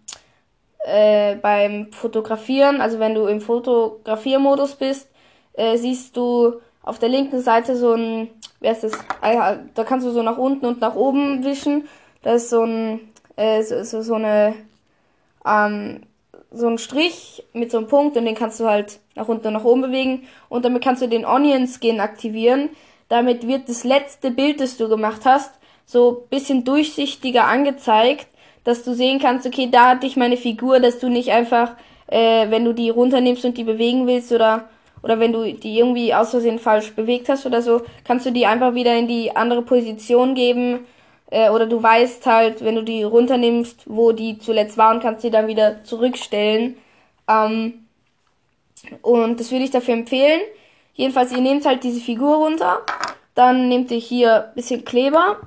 äh, 0.85 1.35
beim 1.35 1.91
Fotografieren, 1.91 2.81
also 2.81 2.99
wenn 2.99 3.15
du 3.15 3.25
im 3.27 3.41
Fotografiermodus 3.41 4.75
bist, 4.75 5.09
äh, 5.53 5.77
siehst 5.77 6.15
du 6.17 6.61
auf 6.83 6.99
der 6.99 7.09
linken 7.09 7.41
Seite 7.41 7.75
so 7.75 7.93
ein, 7.93 8.29
wer 8.59 8.71
ist 8.71 8.83
das, 8.83 8.93
äh, 9.21 9.57
da 9.73 9.83
kannst 9.83 10.05
du 10.05 10.11
so 10.11 10.23
nach 10.23 10.37
unten 10.37 10.65
und 10.65 10.81
nach 10.81 10.95
oben 10.95 11.43
wischen, 11.43 11.87
da 12.21 12.33
ist 12.33 12.49
so 12.49 12.63
ein, 12.63 12.99
äh, 13.35 13.63
so, 13.63 13.83
so, 13.83 14.01
so 14.01 14.15
eine, 14.15 14.55
ähm, 15.45 16.01
so 16.51 16.67
ein 16.67 16.77
Strich 16.77 17.43
mit 17.53 17.71
so 17.71 17.77
einem 17.77 17.87
Punkt 17.87 18.17
und 18.17 18.25
den 18.25 18.35
kannst 18.35 18.59
du 18.59 18.65
halt 18.65 18.99
nach 19.15 19.27
unten 19.27 19.47
und 19.47 19.53
nach 19.53 19.65
oben 19.65 19.81
bewegen. 19.81 20.27
Und 20.49 20.65
damit 20.65 20.83
kannst 20.83 21.01
du 21.01 21.07
den 21.07 21.25
Onion 21.25 21.67
Skin 21.67 21.99
aktivieren. 21.99 22.69
Damit 23.07 23.47
wird 23.47 23.69
das 23.69 23.83
letzte 23.83 24.31
Bild, 24.31 24.59
das 24.59 24.77
du 24.77 24.89
gemacht 24.89 25.21
hast, 25.25 25.51
so 25.85 26.25
bisschen 26.29 26.63
durchsichtiger 26.63 27.45
angezeigt, 27.45 28.27
dass 28.63 28.83
du 28.83 28.93
sehen 28.93 29.19
kannst, 29.19 29.47
okay, 29.47 29.69
da 29.71 29.89
hatte 29.89 30.05
ich 30.05 30.17
meine 30.17 30.37
Figur, 30.37 30.79
dass 30.79 30.99
du 30.99 31.09
nicht 31.09 31.31
einfach, 31.31 31.75
äh, 32.07 32.49
wenn 32.49 32.65
du 32.65 32.73
die 32.73 32.89
runternimmst 32.89 33.45
und 33.45 33.57
die 33.57 33.63
bewegen 33.63 34.05
willst 34.05 34.31
oder 34.31 34.69
oder 35.01 35.19
wenn 35.19 35.33
du 35.33 35.53
die 35.53 35.77
irgendwie 35.77 36.13
aus 36.13 36.31
Versehen 36.31 36.59
falsch 36.59 36.93
bewegt 36.93 37.29
hast 37.29 37.45
oder 37.45 37.61
so, 37.61 37.81
kannst 38.05 38.25
du 38.25 38.31
die 38.31 38.45
einfach 38.45 38.73
wieder 38.73 38.95
in 38.95 39.07
die 39.07 39.35
andere 39.35 39.61
Position 39.61 40.35
geben 40.35 40.85
äh, 41.31 41.49
oder 41.49 41.65
du 41.65 41.81
weißt 41.81 42.25
halt, 42.25 42.63
wenn 42.63 42.75
du 42.75 42.83
die 42.83 43.03
runternimmst, 43.03 43.83
wo 43.85 44.11
die 44.11 44.39
zuletzt 44.39 44.77
waren, 44.77 44.99
kannst 44.99 45.23
du 45.23 45.27
die 45.27 45.31
dann 45.31 45.47
wieder 45.47 45.83
zurückstellen. 45.83 46.77
Ähm, 47.27 47.85
und 49.01 49.39
das 49.39 49.51
würde 49.51 49.65
ich 49.65 49.71
dafür 49.71 49.93
empfehlen. 49.93 50.41
Jedenfalls, 50.93 51.31
ihr 51.31 51.41
nehmt 51.41 51.65
halt 51.65 51.83
diese 51.83 52.01
Figur 52.01 52.37
runter, 52.37 52.79
dann 53.35 53.69
nehmt 53.69 53.91
ihr 53.91 53.97
hier 53.97 54.51
bisschen 54.55 54.83
Kleber, 54.83 55.37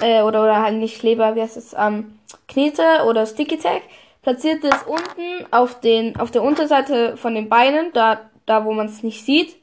äh, 0.00 0.22
oder, 0.22 0.42
oder 0.42 0.62
halt 0.62 0.76
nicht 0.76 1.00
Kleber, 1.00 1.34
wie 1.34 1.42
heißt 1.42 1.56
es, 1.56 1.74
ähm, 1.78 2.18
Knete 2.48 3.04
oder 3.08 3.26
Sticky 3.26 3.58
Tag, 3.58 3.82
platziert 4.22 4.62
es 4.64 4.82
unten 4.84 5.52
auf 5.52 5.80
den, 5.80 6.18
auf 6.18 6.30
der 6.30 6.42
Unterseite 6.42 7.16
von 7.16 7.34
den 7.34 7.48
Beinen, 7.48 7.92
da, 7.92 8.20
da 8.46 8.64
wo 8.64 8.72
man 8.72 8.86
es 8.86 9.02
nicht 9.02 9.24
sieht. 9.24 9.56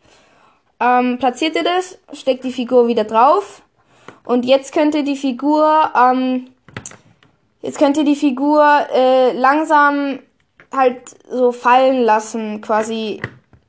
Ähm, 0.80 1.18
platziert 1.20 1.56
ihr 1.56 1.64
das, 1.64 2.00
steckt 2.14 2.44
die 2.44 2.52
Figur 2.52 2.88
wieder 2.88 3.04
drauf, 3.04 3.62
und 4.24 4.46
jetzt 4.46 4.74
könnt 4.74 4.96
ihr 4.96 5.04
die 5.04 5.16
Figur, 5.16 5.92
ähm, 5.96 6.48
jetzt 7.62 7.80
könnt 7.80 7.98
ihr 7.98 8.04
die 8.04 8.16
Figur 8.16 8.64
äh, 8.94 9.34
langsam 9.34 10.20
halt 10.72 11.02
so 11.30 11.52
fallen 11.52 12.04
lassen, 12.04 12.62
quasi 12.62 13.22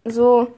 so, 0.05 0.49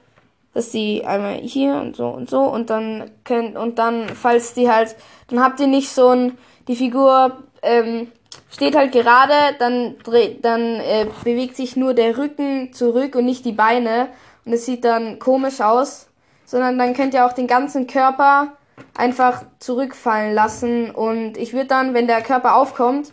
dass 0.53 0.71
sie 0.71 1.03
einmal 1.05 1.35
hier 1.37 1.75
und 1.75 1.95
so 1.95 2.07
und 2.07 2.29
so 2.29 2.41
und 2.41 2.69
dann 2.69 3.09
könnt 3.23 3.57
und 3.57 3.79
dann 3.79 4.09
falls 4.09 4.53
die 4.53 4.69
halt, 4.69 4.95
dann 5.29 5.41
habt 5.41 5.59
ihr 5.59 5.67
nicht 5.67 5.89
so 5.89 6.09
ein, 6.09 6.37
die 6.67 6.75
Figur 6.75 7.37
ähm, 7.61 8.11
steht 8.51 8.75
halt 8.75 8.91
gerade, 8.91 9.33
dann 9.59 9.95
dreht, 10.03 10.43
dann 10.43 10.61
äh, 10.61 11.07
bewegt 11.23 11.55
sich 11.55 11.75
nur 11.75 11.93
der 11.93 12.17
Rücken 12.17 12.73
zurück 12.73 13.15
und 13.15 13.25
nicht 13.25 13.45
die 13.45 13.53
Beine 13.53 14.09
und 14.45 14.53
es 14.53 14.65
sieht 14.65 14.85
dann 14.85 15.19
komisch 15.19 15.61
aus, 15.61 16.07
sondern 16.45 16.77
dann 16.77 16.93
könnt 16.93 17.13
ihr 17.13 17.25
auch 17.25 17.33
den 17.33 17.47
ganzen 17.47 17.87
Körper 17.87 18.53
einfach 18.93 19.43
zurückfallen 19.59 20.33
lassen 20.33 20.91
und 20.91 21.37
ich 21.37 21.53
würde 21.53 21.67
dann, 21.67 21.93
wenn 21.93 22.07
der 22.07 22.21
Körper 22.21 22.55
aufkommt, 22.55 23.11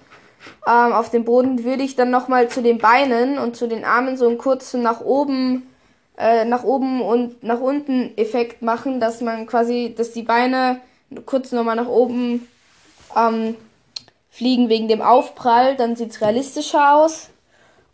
ähm, 0.67 0.93
auf 0.93 1.11
dem 1.11 1.25
Boden, 1.25 1.65
würde 1.65 1.83
ich 1.83 1.97
dann 1.97 2.11
nochmal 2.11 2.49
zu 2.49 2.63
den 2.63 2.79
Beinen 2.79 3.39
und 3.39 3.57
zu 3.57 3.67
den 3.67 3.85
Armen 3.85 4.17
so 4.17 4.29
einen 4.29 4.39
kurzen 4.39 4.83
nach 4.83 5.01
oben, 5.01 5.67
äh, 6.17 6.45
nach 6.45 6.65
oben 6.65 7.01
und 7.01 7.43
nach 7.43 7.61
unten 7.61 8.17
Effekt 8.17 8.63
machen, 8.63 9.01
dass 9.01 9.21
man 9.21 9.47
quasi, 9.47 9.95
dass 9.97 10.13
die 10.13 10.23
Beine 10.23 10.81
kurz 11.27 11.53
nochmal 11.53 11.77
nach 11.77 11.89
oben 11.89 12.49
ähm, 13.17 13.55
fliegen 14.31 14.69
wegen 14.69 14.89
dem 14.89 15.03
Aufprall, 15.03 15.77
dann 15.77 15.97
sieht's 15.97 16.21
realistischer 16.21 16.95
aus. 16.95 17.29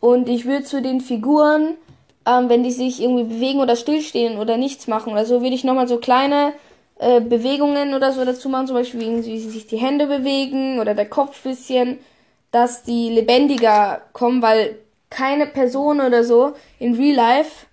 Und 0.01 0.29
ich 0.29 0.47
würde 0.47 0.65
zu 0.65 0.81
den 0.81 1.01
Figuren, 1.01 1.75
ähm, 2.29 2.49
wenn 2.49 2.63
die 2.63 2.73
sich 2.73 3.01
irgendwie 3.01 3.25
bewegen 3.25 3.61
oder 3.61 3.75
stillstehen 3.75 4.39
oder 4.39 4.57
nichts 4.57 4.87
machen 4.87 5.13
oder 5.13 5.25
so, 5.25 5.41
würde 5.41 5.55
ich 5.55 5.65
nochmal 5.65 5.89
so 5.89 5.99
kleine 5.99 6.53
äh, 6.99 7.21
Bewegungen 7.21 7.95
oder 7.95 8.13
so 8.13 8.25
dazu 8.25 8.49
machen, 8.49 8.67
zum 8.67 8.77
Beispiel 8.77 9.25
wie 9.25 9.39
sich 9.39 9.67
die 9.67 9.79
Hände 9.79 10.07
bewegen 10.07 10.79
oder 10.79 10.95
der 10.95 11.09
Kopf 11.09 11.43
bisschen, 11.43 11.99
dass 12.51 12.83
die 12.83 13.09
lebendiger 13.09 14.03
kommen, 14.13 14.43
weil 14.43 14.79
keine 15.11 15.47
Person 15.47 16.01
oder 16.01 16.23
so 16.23 16.53
in 16.79 16.95
Real 16.95 17.17
Life 17.17 17.67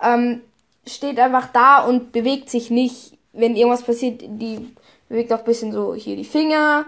ähm, 0.00 0.42
steht 0.86 1.18
einfach 1.18 1.48
da 1.52 1.84
und 1.84 2.12
bewegt 2.12 2.50
sich 2.50 2.70
nicht, 2.70 3.18
wenn 3.32 3.56
irgendwas 3.56 3.82
passiert. 3.82 4.22
Die 4.22 4.74
bewegt 5.08 5.32
auch 5.32 5.42
bisschen 5.42 5.72
so 5.72 5.94
hier 5.94 6.14
die 6.14 6.24
Finger 6.24 6.86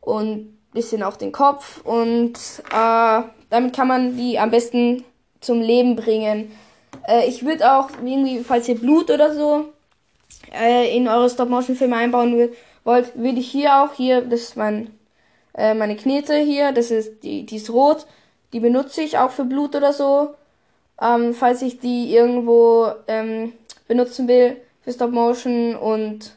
und 0.00 0.58
bisschen 0.72 1.02
auch 1.02 1.16
den 1.16 1.32
Kopf 1.32 1.80
und 1.84 2.34
äh, 2.72 3.22
damit 3.50 3.74
kann 3.74 3.88
man 3.88 4.16
die 4.16 4.38
am 4.38 4.50
besten 4.50 5.04
zum 5.42 5.60
Leben 5.60 5.96
bringen. 5.96 6.50
Äh, 7.06 7.28
ich 7.28 7.44
würde 7.44 7.70
auch 7.70 7.90
irgendwie, 8.02 8.40
falls 8.40 8.68
ihr 8.68 8.78
Blut 8.78 9.10
oder 9.10 9.34
so 9.34 9.66
äh, 10.52 10.96
in 10.96 11.08
eure 11.08 11.28
Stop-Motion-Filme 11.28 11.96
einbauen 11.96 12.50
wollt, 12.84 13.16
würde 13.16 13.38
ich 13.38 13.50
hier 13.50 13.82
auch, 13.82 13.92
hier, 13.94 14.22
das 14.22 14.40
ist 14.40 14.56
mein, 14.56 14.90
äh, 15.54 15.74
meine 15.74 15.96
Knete 15.96 16.36
hier, 16.36 16.72
das 16.72 16.90
ist, 16.90 17.22
die, 17.22 17.44
die 17.44 17.56
ist 17.56 17.70
rot, 17.70 18.06
die 18.52 18.60
benutze 18.60 19.02
ich 19.02 19.18
auch 19.18 19.30
für 19.30 19.44
Blut 19.44 19.74
oder 19.74 19.92
so, 19.92 20.34
ähm, 21.00 21.34
falls 21.34 21.62
ich 21.62 21.80
die 21.80 22.14
irgendwo 22.14 22.88
ähm, 23.08 23.52
benutzen 23.88 24.28
will 24.28 24.56
für 24.82 24.92
Stop-Motion 24.92 25.76
und 25.76 26.36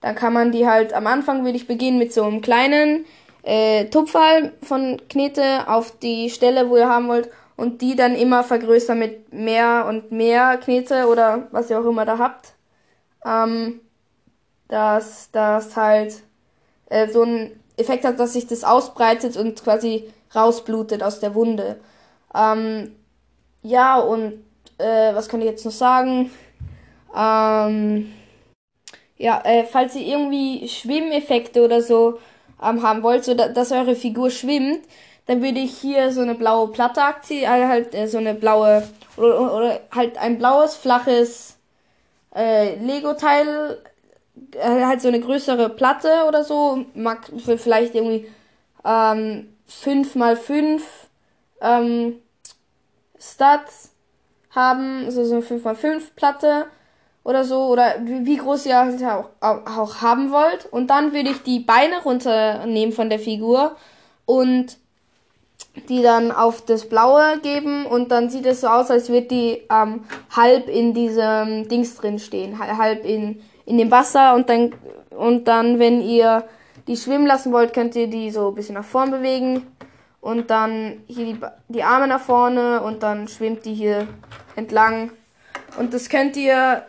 dann 0.00 0.14
kann 0.16 0.32
man 0.32 0.50
die 0.50 0.66
halt, 0.66 0.92
am 0.92 1.06
Anfang 1.06 1.44
würde 1.44 1.56
ich 1.56 1.68
beginnen 1.68 1.98
mit 1.98 2.12
so 2.12 2.24
einem 2.24 2.40
kleinen 2.40 3.04
äh, 3.44 3.86
Tupferl 3.86 4.52
von 4.62 5.00
Knete 5.08 5.68
auf 5.68 5.98
die 5.98 6.30
Stelle, 6.30 6.68
wo 6.68 6.76
ihr 6.76 6.88
haben 6.88 7.08
wollt 7.08 7.28
und 7.56 7.82
die 7.82 7.96
dann 7.96 8.14
immer 8.14 8.44
vergrößern 8.44 8.98
mit 8.98 9.32
mehr 9.32 9.86
und 9.88 10.12
mehr 10.12 10.58
Knete 10.58 11.06
oder 11.06 11.48
was 11.50 11.70
ihr 11.70 11.78
auch 11.80 11.86
immer 11.86 12.04
da 12.04 12.18
habt 12.18 12.54
ähm, 13.24 13.80
dass 14.68 15.30
das 15.30 15.76
halt 15.76 16.22
äh, 16.86 17.08
so 17.08 17.22
ein 17.22 17.52
Effekt 17.76 18.04
hat, 18.04 18.18
dass 18.18 18.34
sich 18.34 18.46
das 18.46 18.64
ausbreitet 18.64 19.36
und 19.36 19.62
quasi 19.62 20.10
rausblutet 20.34 21.02
aus 21.02 21.20
der 21.20 21.34
Wunde. 21.34 21.80
Ähm, 22.34 22.94
ja, 23.62 23.98
und 23.98 24.44
äh, 24.78 25.14
was 25.14 25.28
kann 25.28 25.40
ich 25.40 25.46
jetzt 25.46 25.64
noch 25.64 25.72
sagen? 25.72 26.30
Ähm, 27.16 28.12
ja, 29.16 29.40
äh, 29.44 29.64
falls 29.64 29.94
ihr 29.94 30.06
irgendwie 30.06 30.68
Schwimmeffekte 30.68 31.64
oder 31.64 31.82
so 31.82 32.18
ähm, 32.62 32.82
haben 32.82 33.02
wollt, 33.02 33.24
so 33.24 33.34
da, 33.34 33.48
dass 33.48 33.72
eure 33.72 33.94
Figur 33.94 34.30
schwimmt, 34.30 34.80
dann 35.32 35.42
würde 35.42 35.60
ich 35.60 35.78
hier 35.78 36.12
so 36.12 36.20
eine 36.20 36.34
blaue 36.34 36.68
Platte 36.68 37.02
aktivieren, 37.02 37.62
äh, 37.62 37.66
halt 37.66 37.94
äh, 37.94 38.06
so 38.06 38.18
eine 38.18 38.34
blaue 38.34 38.86
oder, 39.16 39.56
oder 39.56 39.80
halt 39.90 40.18
ein 40.18 40.36
blaues 40.36 40.76
flaches 40.76 41.56
äh, 42.34 42.76
Lego-Teil, 42.76 43.78
äh, 44.52 44.84
halt 44.84 45.00
so 45.00 45.08
eine 45.08 45.20
größere 45.20 45.70
Platte 45.70 46.26
oder 46.28 46.44
so, 46.44 46.84
mag 46.94 47.30
vielleicht 47.56 47.94
irgendwie 47.94 48.30
ähm, 48.84 49.54
5 49.66 50.14
mal 50.16 50.36
5 50.36 50.84
ähm, 51.62 52.18
Stats 53.18 53.92
haben, 54.50 55.06
also 55.06 55.24
so 55.24 55.36
eine 55.36 55.42
5 55.42 55.64
mal 55.64 55.74
5 55.74 56.14
Platte 56.14 56.66
oder 57.24 57.44
so, 57.44 57.68
oder 57.68 57.94
wie, 58.00 58.26
wie 58.26 58.36
groß 58.36 58.66
ihr 58.66 58.76
halt 58.76 59.02
auch, 59.02 59.30
auch 59.40 60.02
haben 60.02 60.30
wollt. 60.30 60.66
Und 60.70 60.88
dann 60.88 61.14
würde 61.14 61.30
ich 61.30 61.42
die 61.42 61.60
Beine 61.60 62.02
runternehmen 62.02 62.92
von 62.92 63.08
der 63.08 63.18
Figur 63.18 63.76
und 64.26 64.76
die 65.88 66.02
dann 66.02 66.32
auf 66.32 66.64
das 66.64 66.88
Blaue 66.88 67.38
geben 67.42 67.86
und 67.86 68.10
dann 68.10 68.30
sieht 68.30 68.46
es 68.46 68.60
so 68.60 68.68
aus, 68.68 68.90
als 68.90 69.08
würde 69.08 69.26
die 69.26 69.62
ähm, 69.70 70.04
halb 70.34 70.68
in 70.68 70.94
diesem 70.94 71.68
Dings 71.68 71.96
drin 71.96 72.18
stehen, 72.18 72.58
halb 72.58 73.04
in, 73.04 73.40
in 73.64 73.78
dem 73.78 73.90
Wasser 73.90 74.34
und 74.34 74.48
dann, 74.48 74.74
und 75.10 75.48
dann, 75.48 75.78
wenn 75.78 76.00
ihr 76.00 76.44
die 76.86 76.96
schwimmen 76.96 77.26
lassen 77.26 77.52
wollt, 77.52 77.72
könnt 77.72 77.96
ihr 77.96 78.08
die 78.08 78.30
so 78.30 78.48
ein 78.48 78.54
bisschen 78.54 78.74
nach 78.74 78.84
vorn 78.84 79.10
bewegen 79.10 79.66
und 80.20 80.50
dann 80.50 81.02
hier 81.06 81.26
die, 81.26 81.38
die 81.68 81.82
Arme 81.82 82.06
nach 82.06 82.20
vorne 82.20 82.80
und 82.82 83.02
dann 83.02 83.28
schwimmt 83.28 83.64
die 83.64 83.74
hier 83.74 84.06
entlang. 84.56 85.10
Und 85.78 85.94
das 85.94 86.08
könnt 86.08 86.36
ihr 86.36 86.82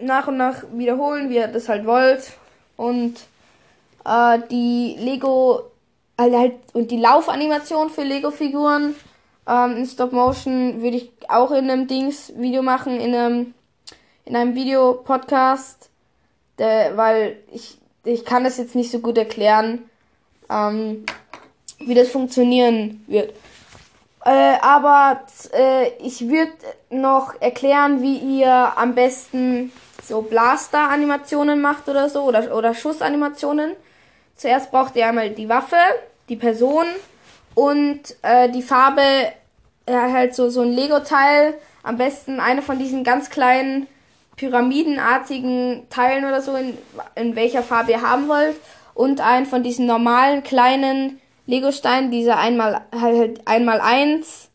nach 0.00 0.28
und 0.28 0.36
nach 0.36 0.64
wiederholen, 0.72 1.30
wie 1.30 1.36
ihr 1.36 1.48
das 1.48 1.68
halt 1.68 1.86
wollt. 1.86 2.32
Und 2.76 3.14
äh, 4.04 4.38
die 4.50 4.96
Lego 4.98 5.69
halt, 6.20 6.34
halt 6.34 6.54
und 6.72 6.90
die 6.90 6.98
Laufanimation 6.98 7.90
für 7.90 8.02
Lego-Figuren 8.02 8.94
ähm, 9.48 9.76
in 9.76 9.86
Stop 9.86 10.12
Motion 10.12 10.82
würde 10.82 10.96
ich 10.98 11.10
auch 11.28 11.50
in 11.50 11.70
einem 11.70 11.86
Dings-Video 11.86 12.62
machen, 12.62 13.00
in 13.00 13.14
einem, 13.14 13.54
in 14.24 14.36
einem 14.36 14.54
Video-Podcast, 14.54 15.88
weil 16.56 17.38
ich, 17.52 17.78
ich 18.04 18.24
kann 18.24 18.44
das 18.44 18.58
jetzt 18.58 18.74
nicht 18.74 18.90
so 18.90 18.98
gut 18.98 19.16
erklären. 19.16 19.88
Ähm, 20.50 21.06
wie 21.80 21.94
das 21.94 22.10
funktionieren 22.10 23.02
wird. 23.06 23.34
Äh, 24.24 24.58
aber 24.60 25.20
äh, 25.52 25.88
ich 25.98 26.28
würde 26.28 26.52
noch 26.90 27.40
erklären, 27.40 28.02
wie 28.02 28.18
ihr 28.18 28.72
am 28.76 28.94
besten 28.94 29.72
so 30.04 30.22
Blaster-Animationen 30.22 31.60
macht 31.60 31.88
oder 31.88 32.08
so 32.08 32.22
oder, 32.22 32.54
oder 32.54 32.74
Schussanimationen. 32.74 33.76
Zuerst 34.36 34.70
braucht 34.70 34.96
ihr 34.96 35.06
einmal 35.06 35.30
die 35.30 35.48
Waffe, 35.48 35.76
die 36.30 36.36
Person 36.36 36.86
und 37.54 38.00
äh, 38.22 38.48
die 38.48 38.62
Farbe, 38.62 39.02
äh, 39.84 39.92
halt 39.92 40.34
so, 40.34 40.48
so 40.48 40.62
ein 40.62 40.72
Lego-Teil. 40.72 41.54
Am 41.82 41.98
besten 41.98 42.40
eine 42.40 42.62
von 42.62 42.78
diesen 42.78 43.04
ganz 43.04 43.28
kleinen 43.28 43.86
pyramidenartigen 44.36 45.86
Teilen 45.90 46.24
oder 46.24 46.40
so, 46.40 46.54
in, 46.54 46.78
in 47.16 47.36
welcher 47.36 47.62
Farbe 47.62 47.90
ihr 47.90 48.02
haben 48.02 48.28
wollt. 48.28 48.56
Und 48.94 49.20
einen 49.20 49.46
von 49.46 49.62
diesen 49.62 49.86
normalen 49.86 50.42
kleinen 50.42 51.20
Legostein, 51.46 52.10
diese 52.10 52.36
einmal 52.36 52.82
halt 52.98 53.46
einmal 53.46 53.80
eins 53.80 54.48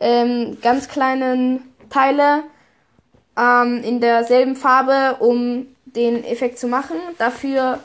ähm, 0.00 0.58
ganz 0.62 0.88
kleinen 0.88 1.72
Teile 1.90 2.44
ähm, 3.36 3.82
in 3.84 4.00
derselben 4.00 4.56
Farbe, 4.56 5.16
um 5.20 5.66
den 5.84 6.24
Effekt 6.24 6.58
zu 6.58 6.68
machen. 6.68 6.96
Dafür 7.18 7.80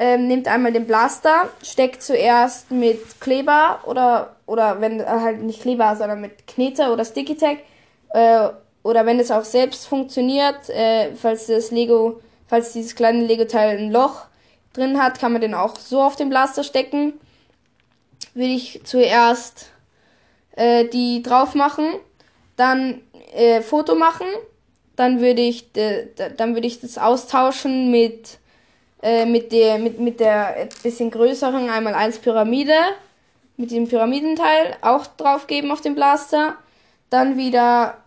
ähm, 0.00 0.28
nehmt 0.28 0.48
einmal 0.48 0.72
den 0.72 0.86
Blaster, 0.86 1.50
steckt 1.62 2.02
zuerst 2.02 2.70
mit 2.70 3.20
Kleber 3.20 3.80
oder 3.84 4.34
oder 4.46 4.80
wenn 4.80 4.98
äh, 4.98 5.04
halt 5.04 5.42
nicht 5.42 5.60
Kleber, 5.60 5.94
sondern 5.94 6.22
mit 6.22 6.46
Knete 6.46 6.90
oder 6.90 7.04
Sticky 7.04 7.36
Tag 7.36 7.58
äh, 8.14 8.48
oder 8.82 9.04
wenn 9.04 9.20
es 9.20 9.30
auch 9.30 9.44
selbst 9.44 9.86
funktioniert, 9.86 10.70
äh, 10.70 11.14
falls 11.14 11.48
das 11.48 11.70
Lego, 11.70 12.18
falls 12.48 12.72
dieses 12.72 12.94
kleine 12.94 13.26
Lego 13.26 13.44
Teil 13.44 13.76
ein 13.76 13.92
Loch 13.92 14.22
drin 14.72 14.98
hat, 15.00 15.20
kann 15.20 15.32
man 15.32 15.42
den 15.42 15.52
auch 15.52 15.76
so 15.76 16.00
auf 16.00 16.16
den 16.16 16.30
Blaster 16.30 16.64
stecken. 16.64 17.12
Will 18.32 18.56
ich 18.56 18.80
zuerst 18.84 19.70
äh, 20.56 20.86
die 20.86 21.22
drauf 21.22 21.54
machen, 21.54 21.84
dann 22.56 23.02
äh, 23.34 23.60
Foto 23.60 23.96
machen, 23.96 24.26
dann 24.96 25.20
würde 25.20 25.42
ich 25.42 25.72
de, 25.72 26.08
dann 26.38 26.54
würde 26.54 26.66
ich 26.66 26.80
das 26.80 26.96
austauschen 26.96 27.90
mit 27.90 28.39
äh, 29.02 29.26
mit 29.26 29.52
der 29.52 29.78
mit 29.78 29.98
mit 30.00 30.20
der 30.20 30.68
bisschen 30.82 31.10
größeren 31.10 31.70
einmal 31.70 31.94
eins 31.94 32.18
Pyramide 32.18 32.74
mit 33.56 33.70
dem 33.70 33.88
Pyramidenteil 33.88 34.76
auch 34.80 35.06
drauf 35.06 35.46
geben 35.46 35.70
auf 35.70 35.80
den 35.80 35.94
Blaster, 35.94 36.56
dann 37.10 37.36
wieder 37.36 37.98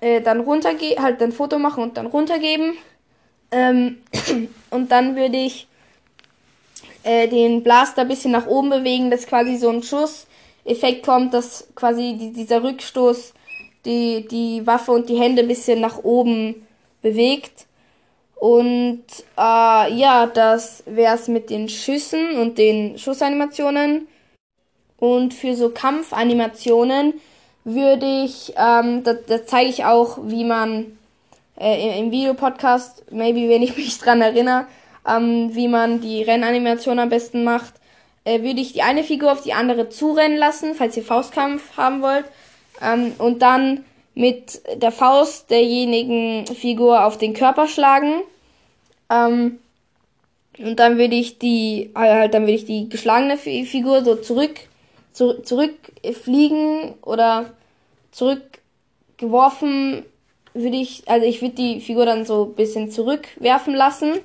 äh, 0.00 0.20
dann 0.20 0.40
runtergehen, 0.40 1.02
halt 1.02 1.22
ein 1.22 1.32
Foto 1.32 1.58
machen 1.58 1.82
und 1.82 1.96
dann 1.96 2.06
runtergeben 2.06 2.74
ähm, 3.52 3.98
und 4.70 4.90
dann 4.90 5.14
würde 5.14 5.36
ich 5.36 5.68
äh, 7.04 7.28
den 7.28 7.62
Blaster 7.62 8.02
ein 8.02 8.08
bisschen 8.08 8.32
nach 8.32 8.46
oben 8.46 8.70
bewegen, 8.70 9.10
dass 9.10 9.26
quasi 9.26 9.56
so 9.56 9.68
ein 9.68 9.82
Schusseffekt 9.82 11.04
kommt, 11.04 11.34
dass 11.34 11.68
quasi 11.74 12.16
die, 12.18 12.32
dieser 12.32 12.62
Rückstoß 12.62 13.34
die, 13.84 14.26
die 14.28 14.66
Waffe 14.66 14.92
und 14.92 15.08
die 15.08 15.18
Hände 15.18 15.42
ein 15.42 15.48
bisschen 15.48 15.80
nach 15.80 15.98
oben 16.02 16.66
bewegt. 17.02 17.66
Und 18.42 19.04
äh, 19.38 19.94
ja, 19.94 20.26
das 20.26 20.82
wär's 20.86 21.28
mit 21.28 21.48
den 21.48 21.68
Schüssen 21.68 22.40
und 22.40 22.58
den 22.58 22.98
Schussanimationen. 22.98 24.08
Und 24.98 25.32
für 25.32 25.54
so 25.54 25.68
Kampfanimationen 25.68 27.14
würde 27.62 28.24
ich, 28.24 28.52
ähm, 28.56 29.04
da, 29.04 29.12
da 29.12 29.46
zeige 29.46 29.70
ich 29.70 29.84
auch, 29.84 30.18
wie 30.24 30.42
man 30.42 30.98
äh, 31.56 31.86
im, 31.86 32.06
im 32.06 32.10
Videopodcast, 32.10 33.12
maybe 33.12 33.48
wenn 33.48 33.62
ich 33.62 33.76
mich 33.76 33.96
dran 34.00 34.20
erinnere, 34.20 34.66
ähm, 35.08 35.54
wie 35.54 35.68
man 35.68 36.00
die 36.00 36.24
Rennanimation 36.24 36.98
am 36.98 37.10
besten 37.10 37.44
macht, 37.44 37.74
äh, 38.24 38.42
würde 38.42 38.60
ich 38.60 38.72
die 38.72 38.82
eine 38.82 39.04
Figur 39.04 39.30
auf 39.30 39.42
die 39.42 39.52
andere 39.52 39.88
zurennen 39.88 40.36
lassen, 40.36 40.74
falls 40.74 40.96
ihr 40.96 41.04
Faustkampf 41.04 41.76
haben 41.76 42.02
wollt. 42.02 42.24
Ähm, 42.80 43.12
und 43.18 43.40
dann 43.40 43.84
mit 44.16 44.62
der 44.82 44.90
Faust 44.90 45.48
derjenigen 45.52 46.44
Figur 46.48 47.04
auf 47.06 47.18
den 47.18 47.34
Körper 47.34 47.68
schlagen. 47.68 48.24
Ähm, 49.12 49.58
und 50.58 50.76
dann 50.76 50.98
würde 50.98 51.14
ich 51.14 51.38
die, 51.38 51.90
äh, 51.94 51.98
halt, 51.98 52.34
dann 52.34 52.42
würde 52.42 52.54
ich 52.54 52.64
die 52.64 52.88
geschlagene 52.88 53.36
Figur 53.36 54.04
so 54.04 54.16
zurück, 54.16 54.54
zu, 55.12 55.42
zurückfliegen 55.42 56.94
oder 57.02 57.52
zurückgeworfen 58.12 60.04
würde 60.54 60.76
ich, 60.76 61.08
also 61.08 61.26
ich 61.26 61.40
würde 61.40 61.54
die 61.54 61.80
Figur 61.80 62.04
dann 62.06 62.26
so 62.26 62.44
ein 62.44 62.54
bisschen 62.54 62.90
zurückwerfen 62.90 63.74
lassen 63.74 64.20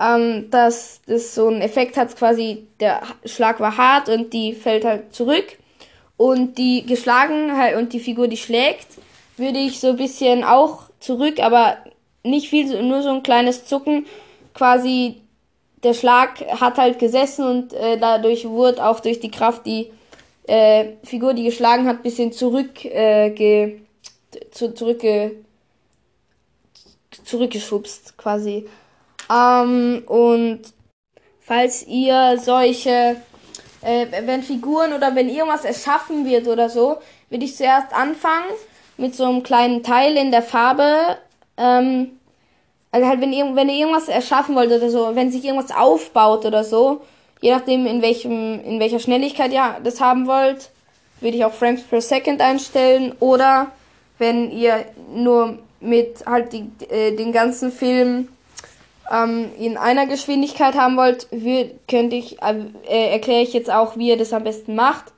ähm, 0.00 0.50
dass 0.50 1.00
das 1.06 1.34
so 1.34 1.48
einen 1.48 1.60
Effekt 1.60 1.96
hat, 1.96 2.16
quasi 2.16 2.66
der 2.80 3.02
Schlag 3.24 3.60
war 3.60 3.76
hart 3.76 4.08
und 4.08 4.32
die 4.32 4.54
fällt 4.54 4.84
halt 4.84 5.14
zurück. 5.14 5.58
Und 6.16 6.58
die 6.58 6.84
geschlagen 6.84 7.56
halt 7.56 7.76
und 7.76 7.92
die 7.92 8.00
Figur, 8.00 8.28
die 8.28 8.36
schlägt, 8.36 8.86
würde 9.36 9.58
ich 9.58 9.80
so 9.80 9.90
ein 9.90 9.96
bisschen 9.96 10.44
auch 10.44 10.84
zurück, 11.00 11.40
aber 11.40 11.78
nicht 12.22 12.48
viel, 12.48 12.82
nur 12.82 13.02
so 13.02 13.10
ein 13.10 13.22
kleines 13.22 13.64
Zucken. 13.64 14.06
Quasi 14.54 15.22
der 15.82 15.94
Schlag 15.94 16.40
hat 16.60 16.78
halt 16.78 16.98
gesessen 16.98 17.44
und 17.44 17.72
äh, 17.72 17.98
dadurch 17.98 18.46
wurde 18.46 18.84
auch 18.84 19.00
durch 19.00 19.20
die 19.20 19.30
Kraft 19.30 19.64
die 19.66 19.90
äh, 20.46 20.96
Figur, 21.04 21.34
die 21.34 21.44
geschlagen 21.44 21.86
hat, 21.86 22.02
bisschen 22.02 22.32
zurück 22.32 22.84
äh, 22.84 23.30
ge, 23.30 23.80
zu, 24.50 24.74
zurückge, 24.74 25.36
zurückgeschubst 27.24 28.18
quasi. 28.18 28.66
Ähm, 29.30 30.02
und 30.06 30.60
falls 31.40 31.86
ihr 31.86 32.38
solche, 32.38 33.16
äh, 33.82 34.06
wenn 34.24 34.42
Figuren 34.42 34.92
oder 34.92 35.14
wenn 35.14 35.28
irgendwas 35.28 35.64
erschaffen 35.64 36.26
wird 36.26 36.46
oder 36.48 36.68
so, 36.68 36.98
würde 37.28 37.44
ich 37.44 37.56
zuerst 37.56 37.92
anfangen 37.94 38.50
mit 38.96 39.14
so 39.14 39.24
einem 39.24 39.42
kleinen 39.42 39.82
Teil 39.82 40.16
in 40.16 40.30
der 40.30 40.42
Farbe. 40.42 41.16
Ähm, 41.56 42.12
also 42.92 43.06
halt, 43.06 43.20
wenn 43.20 43.32
ihr, 43.32 43.54
wenn 43.54 43.68
ihr 43.68 43.76
irgendwas 43.76 44.08
erschaffen 44.08 44.54
wollt 44.54 44.72
oder 44.72 44.90
so, 44.90 45.14
wenn 45.14 45.30
sich 45.30 45.44
irgendwas 45.44 45.70
aufbaut 45.70 46.44
oder 46.44 46.64
so, 46.64 47.02
je 47.40 47.52
nachdem 47.52 47.86
in 47.86 48.02
welchem, 48.02 48.60
in 48.64 48.80
welcher 48.80 48.98
Schnelligkeit 48.98 49.52
ihr 49.52 49.76
das 49.82 50.00
haben 50.00 50.26
wollt, 50.26 50.70
würde 51.20 51.36
ich 51.36 51.44
auch 51.44 51.52
Frames 51.52 51.82
per 51.82 52.00
Second 52.00 52.40
einstellen. 52.40 53.14
Oder 53.20 53.70
wenn 54.18 54.50
ihr 54.50 54.86
nur 55.14 55.58
mit 55.80 56.26
halt 56.26 56.52
die, 56.52 56.68
äh, 56.90 57.14
den 57.14 57.32
ganzen 57.32 57.70
Film 57.72 58.28
ähm, 59.10 59.50
in 59.58 59.76
einer 59.76 60.06
Geschwindigkeit 60.06 60.74
haben 60.74 60.96
wollt, 60.96 61.26
wie, 61.30 61.72
könnte 61.88 62.16
ich, 62.16 62.38
äh, 62.42 63.12
erkläre 63.12 63.42
ich 63.42 63.52
jetzt 63.52 63.70
auch, 63.70 63.96
wie 63.96 64.08
ihr 64.08 64.18
das 64.18 64.32
am 64.32 64.44
besten 64.44 64.74
macht. 64.74 65.12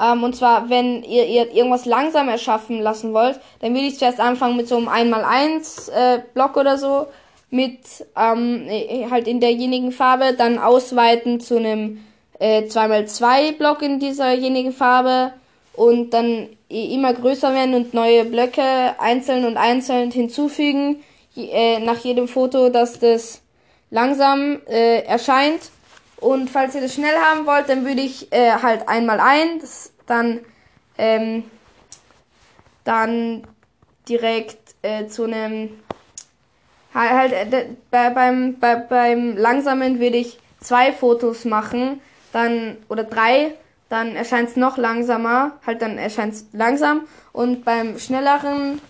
Ähm, 0.00 0.22
und 0.22 0.34
zwar, 0.34 0.70
wenn 0.70 1.02
ihr, 1.02 1.26
ihr 1.26 1.52
irgendwas 1.52 1.84
langsam 1.84 2.28
erschaffen 2.28 2.80
lassen 2.80 3.12
wollt, 3.12 3.38
dann 3.60 3.74
würde 3.74 3.86
ich 3.86 3.98
zuerst 3.98 4.20
anfangen 4.20 4.56
mit 4.56 4.68
so 4.68 4.76
einem 4.76 4.88
1x1 4.88 5.90
äh, 5.90 6.22
Block 6.34 6.56
oder 6.56 6.78
so, 6.78 7.06
mit 7.50 7.78
ähm, 8.16 8.66
äh, 8.68 9.08
halt 9.10 9.28
in 9.28 9.40
derjenigen 9.40 9.92
Farbe, 9.92 10.34
dann 10.36 10.58
ausweiten 10.58 11.38
zu 11.40 11.56
einem 11.56 12.04
äh, 12.40 12.62
2x2 12.62 13.52
Block 13.56 13.82
in 13.82 14.00
dieserjenigen 14.00 14.72
Farbe 14.72 15.32
und 15.74 16.10
dann 16.10 16.48
immer 16.68 17.14
größer 17.14 17.54
werden 17.54 17.74
und 17.74 17.94
neue 17.94 18.24
Blöcke 18.24 18.98
einzeln 18.98 19.44
und 19.44 19.56
einzeln 19.56 20.10
hinzufügen 20.10 21.02
äh, 21.36 21.78
nach 21.80 21.98
jedem 21.98 22.26
Foto, 22.26 22.68
dass 22.68 22.98
das 22.98 23.42
langsam 23.90 24.60
äh, 24.66 25.02
erscheint. 25.02 25.70
Und 26.24 26.48
falls 26.48 26.74
ihr 26.74 26.80
das 26.80 26.94
schnell 26.94 27.16
haben 27.16 27.44
wollt, 27.44 27.68
dann 27.68 27.84
würde 27.84 28.00
ich 28.00 28.32
äh, 28.32 28.52
halt 28.52 28.88
einmal 28.88 29.20
ein, 29.20 29.58
das 29.60 29.92
dann 30.06 30.40
ähm, 30.96 31.44
dann 32.82 33.46
direkt 34.08 34.74
äh, 34.80 35.06
zu 35.06 35.24
einem 35.24 35.68
halt 36.94 37.32
äh, 37.34 37.66
bei, 37.90 38.08
beim 38.08 38.58
bei, 38.58 38.74
beim 38.76 39.36
langsamen 39.36 40.00
würde 40.00 40.16
ich 40.16 40.38
zwei 40.60 40.94
Fotos 40.94 41.44
machen, 41.44 42.00
dann 42.32 42.78
oder 42.88 43.04
drei, 43.04 43.52
dann 43.90 44.16
erscheint 44.16 44.48
es 44.48 44.56
noch 44.56 44.78
langsamer, 44.78 45.58
halt 45.66 45.82
dann 45.82 45.98
erscheint 45.98 46.32
es 46.32 46.46
langsam. 46.54 47.02
Und 47.34 47.66
beim 47.66 47.98
schnelleren 47.98 48.80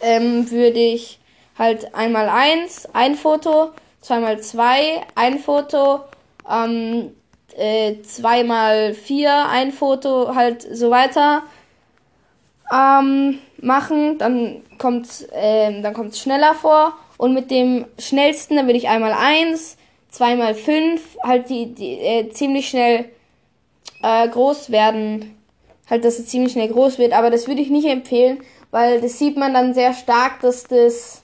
ähm, 0.00 0.50
würde 0.50 0.80
ich 0.80 1.20
halt 1.58 1.94
einmal 1.94 2.30
eins, 2.30 2.88
ein 2.94 3.14
Foto, 3.14 3.72
zweimal 4.00 4.40
zwei, 4.40 5.02
ein 5.14 5.38
Foto, 5.38 6.04
ähm, 6.50 7.12
äh, 7.56 8.00
zweimal 8.02 8.94
vier 8.94 9.46
ein 9.48 9.72
Foto 9.72 10.34
halt 10.34 10.62
so 10.62 10.90
weiter 10.90 11.42
ähm, 12.72 13.38
machen, 13.60 14.18
dann 14.18 14.62
kommt 14.78 15.28
äh, 15.32 15.80
dann 15.80 15.94
kommt 15.94 16.16
schneller 16.16 16.54
vor. 16.54 16.94
Und 17.18 17.34
mit 17.34 17.50
dem 17.50 17.84
schnellsten 17.98 18.56
dann 18.56 18.66
würde 18.66 18.78
ich 18.78 18.88
einmal 18.88 19.12
eins, 19.12 19.76
zweimal 20.10 20.54
fünf 20.54 21.18
halt 21.22 21.50
die, 21.50 21.74
die 21.74 21.98
äh, 21.98 22.30
ziemlich 22.30 22.68
schnell 22.68 23.06
äh, 24.02 24.28
groß 24.28 24.70
werden, 24.70 25.36
halt 25.88 26.04
dass 26.04 26.18
es 26.18 26.26
ziemlich 26.28 26.52
schnell 26.52 26.68
groß 26.68 26.98
wird, 26.98 27.12
aber 27.12 27.30
das 27.30 27.48
würde 27.48 27.60
ich 27.60 27.70
nicht 27.70 27.86
empfehlen, 27.86 28.38
weil 28.70 29.00
das 29.00 29.18
sieht 29.18 29.36
man 29.36 29.52
dann 29.52 29.74
sehr 29.74 29.92
stark, 29.92 30.40
dass 30.40 30.64
das 30.64 31.22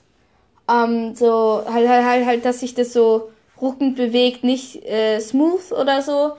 ähm, 0.69 1.15
so 1.15 1.63
halt 1.65 1.87
halt 1.87 2.05
halt, 2.05 2.25
halt 2.25 2.45
dass 2.45 2.59
sich 2.59 2.75
das 2.75 2.93
so 2.93 3.29
ruckend 3.61 3.95
bewegt, 3.95 4.43
nicht 4.43 4.83
äh, 4.85 5.19
smooth 5.19 5.71
oder 5.71 6.01
so, 6.01 6.33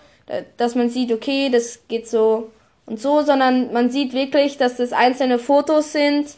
dass 0.56 0.74
man 0.74 0.90
sieht, 0.90 1.12
okay, 1.12 1.48
das 1.50 1.80
geht 1.88 2.08
so 2.08 2.50
und 2.86 3.00
so, 3.00 3.22
sondern 3.22 3.72
man 3.72 3.90
sieht 3.90 4.12
wirklich, 4.12 4.58
dass 4.58 4.76
das 4.76 4.92
einzelne 4.92 5.38
Fotos 5.38 5.92
sind, 5.92 6.28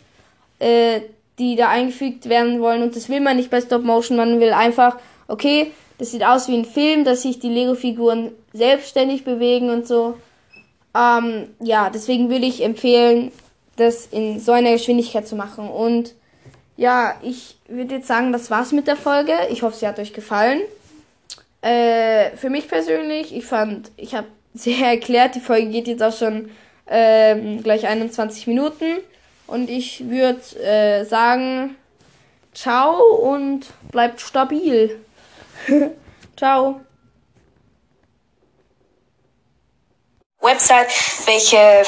äh, 0.58 1.00
die 1.38 1.56
da 1.56 1.68
eingefügt 1.68 2.28
werden 2.28 2.60
wollen 2.60 2.82
und 2.82 2.96
das 2.96 3.08
will 3.08 3.20
man 3.20 3.36
nicht 3.36 3.50
bei 3.50 3.60
Stop 3.60 3.82
Motion, 3.82 4.16
man 4.16 4.40
will 4.40 4.52
einfach, 4.52 4.96
okay, 5.26 5.72
das 5.98 6.12
sieht 6.12 6.24
aus 6.24 6.48
wie 6.48 6.56
ein 6.56 6.64
Film, 6.64 7.04
dass 7.04 7.22
sich 7.22 7.40
die 7.40 7.50
Lego-Figuren 7.50 8.32
selbstständig 8.54 9.24
bewegen 9.24 9.68
und 9.68 9.86
so. 9.86 10.16
Ähm, 10.96 11.48
ja, 11.60 11.90
deswegen 11.90 12.30
würde 12.30 12.46
ich 12.46 12.64
empfehlen, 12.64 13.32
das 13.76 14.06
in 14.06 14.40
so 14.40 14.52
einer 14.52 14.72
Geschwindigkeit 14.72 15.28
zu 15.28 15.36
machen. 15.36 15.68
Und 15.68 16.14
ja, 16.80 17.14
ich 17.20 17.58
würde 17.68 17.96
jetzt 17.96 18.08
sagen, 18.08 18.32
das 18.32 18.50
war's 18.50 18.72
mit 18.72 18.86
der 18.86 18.96
Folge. 18.96 19.34
Ich 19.50 19.62
hoffe, 19.62 19.76
sie 19.76 19.86
hat 19.86 19.98
euch 19.98 20.14
gefallen. 20.14 20.62
Äh, 21.60 22.30
für 22.38 22.48
mich 22.48 22.68
persönlich, 22.68 23.36
ich 23.36 23.44
fand, 23.44 23.90
ich 23.98 24.14
habe 24.14 24.28
sehr 24.54 24.86
erklärt. 24.92 25.34
Die 25.34 25.40
Folge 25.40 25.68
geht 25.68 25.88
jetzt 25.88 26.02
auch 26.02 26.16
schon 26.16 26.50
ähm, 26.86 27.62
gleich 27.62 27.86
21 27.86 28.46
Minuten. 28.46 28.96
Und 29.46 29.68
ich 29.68 30.08
würde 30.08 30.40
äh, 30.64 31.04
sagen, 31.04 31.76
ciao 32.54 32.96
und 33.14 33.66
bleibt 33.92 34.22
stabil. 34.22 34.98
ciao. 36.38 36.80
Website, 40.40 40.88
welche 41.26 41.84